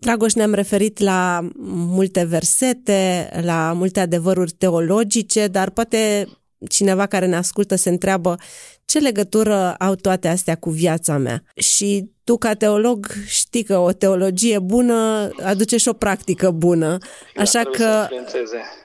Dragoș, 0.00 0.32
ne-am 0.32 0.54
referit 0.54 0.98
la 0.98 1.48
multe 1.66 2.24
versete, 2.24 3.30
la 3.42 3.72
multe 3.72 4.00
adevăruri 4.00 4.50
teologice, 4.50 5.46
dar 5.46 5.70
poate 5.70 6.28
cineva 6.68 7.06
care 7.06 7.26
ne 7.26 7.36
ascultă 7.36 7.74
se 7.74 7.88
întreabă 7.88 8.38
ce 8.84 8.98
legătură 8.98 9.74
au 9.78 9.94
toate 9.94 10.28
astea 10.28 10.54
cu 10.54 10.70
viața 10.70 11.16
mea? 11.18 11.42
Și 11.54 12.10
tu, 12.24 12.36
ca 12.36 12.54
teolog, 12.54 13.06
știi 13.26 13.62
că 13.62 13.78
o 13.78 13.92
teologie 13.92 14.58
bună 14.58 15.30
aduce 15.44 15.76
și 15.76 15.88
o 15.88 15.92
practică 15.92 16.50
bună. 16.50 16.98
Da, 17.34 17.42
Așa 17.42 17.62
că. 17.62 18.08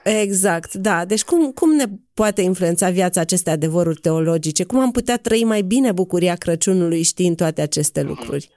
Exact, 0.04 0.74
da. 0.74 1.04
Deci 1.04 1.24
cum, 1.24 1.50
cum 1.50 1.72
ne 1.72 1.84
poate 2.14 2.42
influența 2.42 2.90
viața 2.90 3.20
aceste 3.20 3.50
adevăruri 3.50 4.00
teologice? 4.00 4.64
Cum 4.64 4.78
am 4.78 4.90
putea 4.90 5.16
trăi 5.16 5.44
mai 5.44 5.62
bine 5.62 5.92
bucuria 5.92 6.34
Crăciunului 6.34 7.02
știind 7.02 7.36
toate 7.36 7.60
aceste 7.60 8.02
lucruri? 8.02 8.50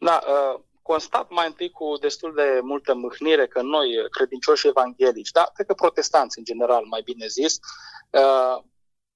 Da, 0.00 0.20
uh 0.26 0.66
constat 0.92 1.30
mai 1.30 1.46
întâi 1.46 1.70
cu 1.70 1.96
destul 2.00 2.32
de 2.34 2.60
multă 2.62 2.94
mâhnire 2.94 3.46
că 3.46 3.60
noi, 3.62 3.88
credincioși 4.10 4.66
evanghelici, 4.66 5.30
da, 5.30 5.50
cred 5.54 5.66
că 5.66 5.74
protestanți 5.74 6.38
în 6.38 6.44
general, 6.44 6.84
mai 6.84 7.02
bine 7.04 7.26
zis, 7.26 7.58
uh, 8.10 8.62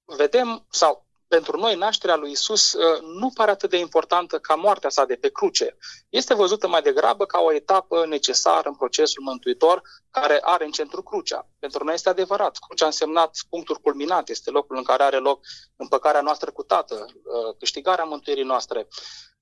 vedem, 0.05 0.67
sau 0.71 1.07
pentru 1.29 1.57
noi 1.59 1.75
nașterea 1.75 2.17
lui 2.17 2.31
Isus 2.31 2.73
uh, 2.73 3.01
nu 3.01 3.31
pare 3.35 3.51
atât 3.51 3.71
de 3.71 3.79
importantă 3.79 4.39
ca 4.39 4.55
moartea 4.55 4.91
sa 4.91 5.05
de 5.05 5.15
pe 5.15 5.29
cruce. 5.29 5.77
Este 6.09 6.35
văzută 6.35 6.69
mai 6.69 6.83
degrabă 6.83 7.25
ca 7.25 7.41
o 7.41 7.53
etapă 7.53 8.07
necesară 8.07 8.69
în 8.69 8.75
procesul 8.75 9.23
mântuitor 9.23 9.83
care 10.11 10.39
are 10.43 10.65
în 10.65 10.71
centru 10.71 11.03
crucea. 11.03 11.49
Pentru 11.59 11.85
noi 11.85 11.95
este 11.95 12.09
adevărat. 12.09 12.57
Crucea 12.67 12.85
a 12.85 12.89
însemnat 12.89 13.37
punctul 13.51 13.77
culminat, 13.77 14.29
este 14.29 14.51
locul 14.51 14.77
în 14.77 14.83
care 14.83 15.03
are 15.03 15.17
loc 15.17 15.41
împăcarea 15.77 16.21
noastră 16.21 16.51
cu 16.51 16.63
Tatăl, 16.63 16.99
uh, 16.99 17.57
câștigarea 17.59 18.05
mântuirii 18.05 18.45
noastre. 18.45 18.89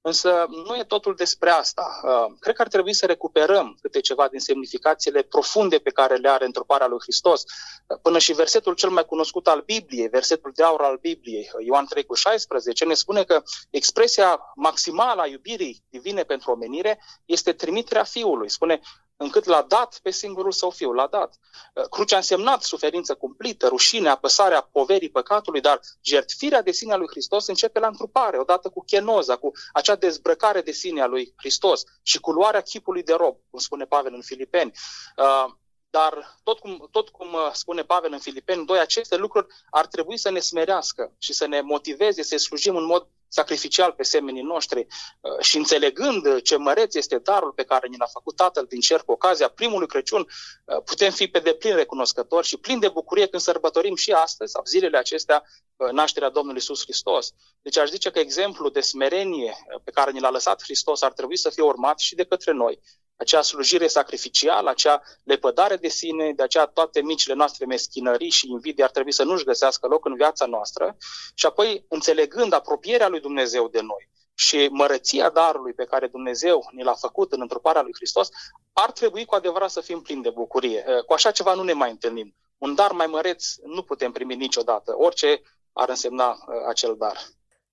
Însă 0.02 0.46
nu 0.48 0.76
e 0.76 0.84
totul 0.84 1.14
despre 1.14 1.50
asta. 1.50 2.00
Uh, 2.02 2.36
cred 2.38 2.54
că 2.54 2.62
ar 2.62 2.68
trebui 2.68 2.92
să 2.92 3.06
recuperăm 3.06 3.78
câte 3.80 4.00
ceva 4.00 4.28
din 4.28 4.40
semnificațiile 4.40 5.22
profunde 5.22 5.78
pe 5.78 5.90
care 5.90 6.16
le 6.16 6.28
are 6.28 6.44
întruparea 6.44 6.86
lui 6.86 6.98
Hristos. 7.00 7.42
Uh, 7.42 7.98
până 8.02 8.18
și 8.18 8.32
versetul 8.32 8.74
cel 8.74 8.90
mai 8.90 9.04
cunoscut 9.04 9.46
al 9.46 9.60
Bibliei, 9.60 10.08
versetul 10.08 10.52
de 10.54 10.62
aur 10.62 10.80
al 10.80 10.96
Bibliei, 10.96 11.50
uh, 11.52 11.66
Ioan 11.66 11.86
3 11.86 12.04
cu 12.04 12.14
16, 12.14 12.84
ne 12.84 12.94
spune 12.94 13.24
că 13.24 13.42
expresia 13.70 14.40
maximală 14.54 15.20
a 15.20 15.26
iubirii 15.26 15.84
divine 15.88 16.22
pentru 16.22 16.50
omenire 16.50 17.00
este 17.24 17.52
trimiterea 17.52 18.04
Fiului. 18.04 18.50
Spune, 18.50 18.80
încât 19.22 19.44
l-a 19.44 19.62
dat 19.62 19.98
pe 20.02 20.10
singurul 20.10 20.52
său 20.52 20.70
fiu, 20.70 20.92
l-a 20.92 21.06
dat. 21.06 21.38
Uh, 21.74 21.84
crucea 21.84 22.14
a 22.14 22.18
însemnat 22.18 22.62
suferință 22.62 23.14
cumplită, 23.14 23.68
rușine, 23.68 24.08
apăsarea 24.08 24.68
poverii 24.72 25.10
păcatului, 25.10 25.60
dar 25.60 25.80
jertfirea 26.02 26.62
de 26.62 26.70
sine 26.70 26.92
a 26.92 26.96
lui 26.96 27.08
Hristos 27.10 27.46
începe 27.46 27.78
la 27.78 27.86
întrupare, 27.86 28.38
odată 28.38 28.68
cu 28.68 28.84
chenoza, 28.84 29.36
cu 29.36 29.50
acea 29.72 29.96
dezbrăcare 29.96 30.60
de 30.60 30.72
sine 30.72 31.00
a 31.00 31.06
lui 31.06 31.34
Hristos 31.36 31.82
și 32.02 32.20
cu 32.20 32.30
luarea 32.30 32.60
chipului 32.60 33.02
de 33.02 33.12
rob, 33.12 33.36
cum 33.50 33.58
spune 33.58 33.84
Pavel 33.84 34.14
în 34.14 34.22
Filipeni. 34.22 34.72
Uh, 35.16 35.52
dar 35.90 36.38
tot 36.42 36.58
cum, 36.58 36.88
tot 36.90 37.08
cum 37.08 37.32
uh, 37.32 37.50
spune 37.52 37.82
Pavel 37.82 38.12
în 38.12 38.18
Filipeni 38.18 38.66
2, 38.66 38.78
aceste 38.78 39.16
lucruri 39.16 39.46
ar 39.70 39.86
trebui 39.86 40.16
să 40.16 40.30
ne 40.30 40.38
smerească 40.38 41.14
și 41.18 41.32
să 41.32 41.46
ne 41.46 41.60
motiveze 41.60 42.22
să 42.22 42.36
slujim 42.36 42.76
în 42.76 42.84
mod 42.84 43.08
sacrificial 43.32 43.92
pe 43.92 44.02
semenii 44.02 44.42
noștri 44.42 44.86
uh, 45.20 45.38
și 45.40 45.56
înțelegând 45.56 46.40
ce 46.42 46.56
măreț 46.56 46.94
este 46.94 47.18
darul 47.18 47.52
pe 47.52 47.62
care 47.62 47.88
ni 47.88 47.96
l-a 47.98 48.06
făcut 48.06 48.36
Tatăl 48.36 48.66
din 48.68 48.80
cer 48.80 49.02
cu 49.02 49.12
ocazia 49.12 49.48
primului 49.48 49.86
Crăciun, 49.86 50.20
uh, 50.20 50.82
putem 50.84 51.10
fi 51.10 51.26
pe 51.26 51.38
deplin 51.38 51.74
recunoscători 51.74 52.46
și 52.46 52.56
plini 52.56 52.80
de 52.80 52.88
bucurie 52.88 53.26
când 53.26 53.42
sărbătorim 53.42 53.94
și 53.94 54.12
astăzi, 54.12 54.52
sau 54.52 54.62
zilele 54.64 54.98
acestea, 54.98 55.44
nașterea 55.92 56.28
Domnului 56.28 56.60
Isus 56.60 56.82
Hristos. 56.82 57.32
Deci 57.62 57.78
aș 57.78 57.88
zice 57.88 58.10
că 58.10 58.18
exemplul 58.18 58.70
de 58.70 58.80
smerenie 58.80 59.56
pe 59.84 59.90
care 59.90 60.10
ni 60.10 60.20
l-a 60.20 60.30
lăsat 60.30 60.62
Hristos 60.62 61.02
ar 61.02 61.12
trebui 61.12 61.36
să 61.36 61.50
fie 61.50 61.62
urmat 61.62 61.98
și 61.98 62.14
de 62.14 62.24
către 62.24 62.52
noi 62.52 62.80
acea 63.20 63.42
slujire 63.42 63.86
sacrificială, 63.86 64.70
acea 64.70 65.02
lepădare 65.24 65.76
de 65.76 65.88
sine, 65.88 66.32
de 66.32 66.42
aceea 66.42 66.66
toate 66.66 67.02
micile 67.02 67.34
noastre 67.34 67.64
meschinării 67.64 68.30
și 68.30 68.50
invidii 68.50 68.82
ar 68.82 68.90
trebui 68.90 69.12
să 69.12 69.24
nu-și 69.24 69.44
găsească 69.44 69.86
loc 69.86 70.04
în 70.04 70.14
viața 70.14 70.46
noastră 70.46 70.96
și 71.34 71.46
apoi 71.46 71.84
înțelegând 71.88 72.52
apropierea 72.52 73.08
lui 73.08 73.20
Dumnezeu 73.20 73.68
de 73.68 73.80
noi 73.80 74.08
și 74.34 74.68
mărăția 74.70 75.30
darului 75.30 75.72
pe 75.72 75.84
care 75.84 76.06
Dumnezeu 76.06 76.68
ni 76.72 76.82
l-a 76.82 76.94
făcut 76.94 77.32
în 77.32 77.40
întruparea 77.40 77.82
lui 77.82 77.94
Hristos, 77.94 78.28
ar 78.72 78.92
trebui 78.92 79.24
cu 79.24 79.34
adevărat 79.34 79.70
să 79.70 79.80
fim 79.80 80.00
plini 80.00 80.22
de 80.22 80.30
bucurie. 80.30 80.84
Cu 81.06 81.12
așa 81.12 81.30
ceva 81.30 81.54
nu 81.54 81.62
ne 81.62 81.72
mai 81.72 81.90
întâlnim. 81.90 82.34
Un 82.58 82.74
dar 82.74 82.92
mai 82.92 83.06
măreț 83.06 83.44
nu 83.64 83.82
putem 83.82 84.12
primi 84.12 84.34
niciodată, 84.34 84.94
orice 84.96 85.42
ar 85.72 85.88
însemna 85.88 86.30
uh, 86.30 86.54
acel 86.68 86.96
dar. 86.98 87.16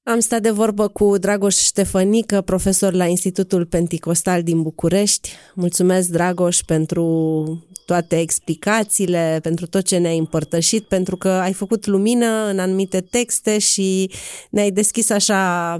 Am 0.09 0.19
stat 0.19 0.41
de 0.41 0.51
vorbă 0.51 0.87
cu 0.87 1.17
Dragoș 1.17 1.55
Ștefănică, 1.55 2.41
profesor 2.41 2.93
la 2.93 3.05
Institutul 3.05 3.65
Penticostal 3.65 4.43
din 4.43 4.61
București. 4.61 5.35
Mulțumesc, 5.55 6.09
Dragoș, 6.09 6.59
pentru 6.61 7.03
toate 7.85 8.19
explicațiile, 8.19 9.39
pentru 9.43 9.67
tot 9.67 9.85
ce 9.85 9.97
ne-ai 9.97 10.17
împărtășit, 10.17 10.87
pentru 10.87 11.17
că 11.17 11.29
ai 11.29 11.53
făcut 11.53 11.85
lumină 11.85 12.45
în 12.45 12.59
anumite 12.59 13.01
texte 13.01 13.59
și 13.59 14.11
ne-ai 14.49 14.71
deschis 14.71 15.09
așa 15.09 15.75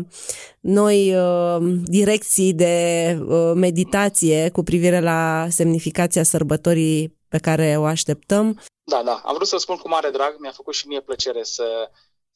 noi 0.60 1.16
uh, 1.16 1.58
direcții 1.84 2.54
de 2.54 3.18
uh, 3.28 3.52
meditație 3.56 4.50
cu 4.50 4.64
privire 4.64 5.00
la 5.00 5.48
semnificația 5.50 6.24
sărbătorii 6.24 7.18
pe 7.28 7.38
care 7.38 7.76
o 7.78 7.84
așteptăm. 7.84 8.62
Da, 8.84 9.02
da, 9.06 9.22
am 9.26 9.34
vrut 9.36 9.48
să 9.48 9.58
spun 9.58 9.76
cu 9.76 9.88
mare 9.88 10.10
drag, 10.10 10.36
mi-a 10.40 10.52
făcut 10.52 10.74
și 10.74 10.88
mie 10.88 11.02
plăcere 11.02 11.44
să 11.44 11.64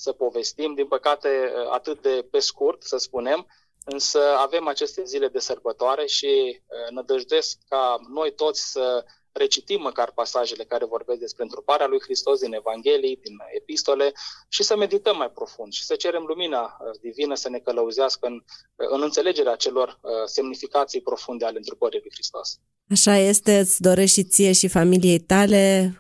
să 0.02 0.12
povestim, 0.12 0.74
din 0.74 0.88
păcate 0.88 1.30
atât 1.72 2.02
de 2.02 2.28
pe 2.32 2.40
scurt, 2.40 2.84
să 2.84 2.98
spunem, 2.98 3.48
însă 3.86 4.20
avem 4.38 4.68
aceste 4.68 5.04
zile 5.04 5.28
de 5.28 5.40
sărbătoare 5.40 6.06
și 6.06 6.62
nădăjdesc 6.90 7.58
ca 7.68 7.98
noi 8.14 8.34
toți 8.34 8.72
să 8.72 9.06
recitim 9.32 9.82
măcar 9.82 10.12
pasajele 10.16 10.64
care 10.64 10.86
vorbesc 10.86 11.20
despre 11.20 11.44
întruparea 11.44 11.88
lui 11.88 12.02
Hristos 12.02 12.40
din 12.40 12.54
Evanghelii, 12.54 13.20
din 13.24 13.38
epistole 13.58 14.12
și 14.50 14.64
să 14.64 14.78
medităm 14.78 15.18
mai 15.18 15.30
profund 15.30 15.72
și 15.74 15.84
să 15.84 15.96
cerem 15.96 16.24
lumina 16.28 16.78
divină 17.02 17.36
să 17.36 17.50
ne 17.50 17.60
călăuzească 17.60 18.28
în, 18.28 18.44
în 18.76 19.02
înțelegerea 19.02 19.56
celor 19.56 20.00
semnificații 20.26 21.02
profunde 21.02 21.46
ale 21.46 21.58
întrupării 21.58 22.00
lui 22.00 22.12
Hristos. 22.14 22.60
Așa 22.90 23.18
este, 23.18 23.60
îți 23.60 23.82
dorești 23.82 24.20
și 24.20 24.28
ție 24.28 24.52
și 24.52 24.68
familiei 24.68 25.20
tale, 25.20 25.94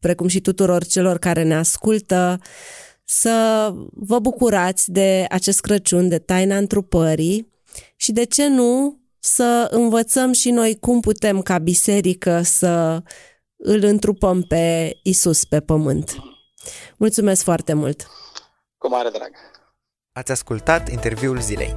precum 0.00 0.28
și 0.28 0.40
tuturor 0.40 0.84
celor 0.84 1.18
care 1.18 1.42
ne 1.42 1.56
ascultă, 1.56 2.38
să 3.08 3.70
vă 3.92 4.18
bucurați 4.18 4.90
de 4.90 5.26
acest 5.28 5.60
Crăciun, 5.60 6.08
de 6.08 6.18
taina 6.18 6.56
întrupării 6.56 7.52
și 7.96 8.12
de 8.12 8.24
ce 8.24 8.48
nu 8.48 9.00
să 9.18 9.68
învățăm 9.70 10.32
și 10.32 10.50
noi 10.50 10.78
cum 10.78 11.00
putem 11.00 11.42
ca 11.42 11.58
biserică 11.58 12.40
să 12.42 13.02
îl 13.56 13.84
întrupăm 13.84 14.42
pe 14.42 14.92
Isus 15.02 15.44
pe 15.44 15.60
pământ. 15.60 16.16
Mulțumesc 16.96 17.42
foarte 17.42 17.72
mult! 17.72 18.06
Cu 18.78 18.88
mare 18.88 19.08
drag! 19.08 19.30
Ați 20.12 20.30
ascultat 20.30 20.90
interviul 20.90 21.40
zilei. 21.40 21.72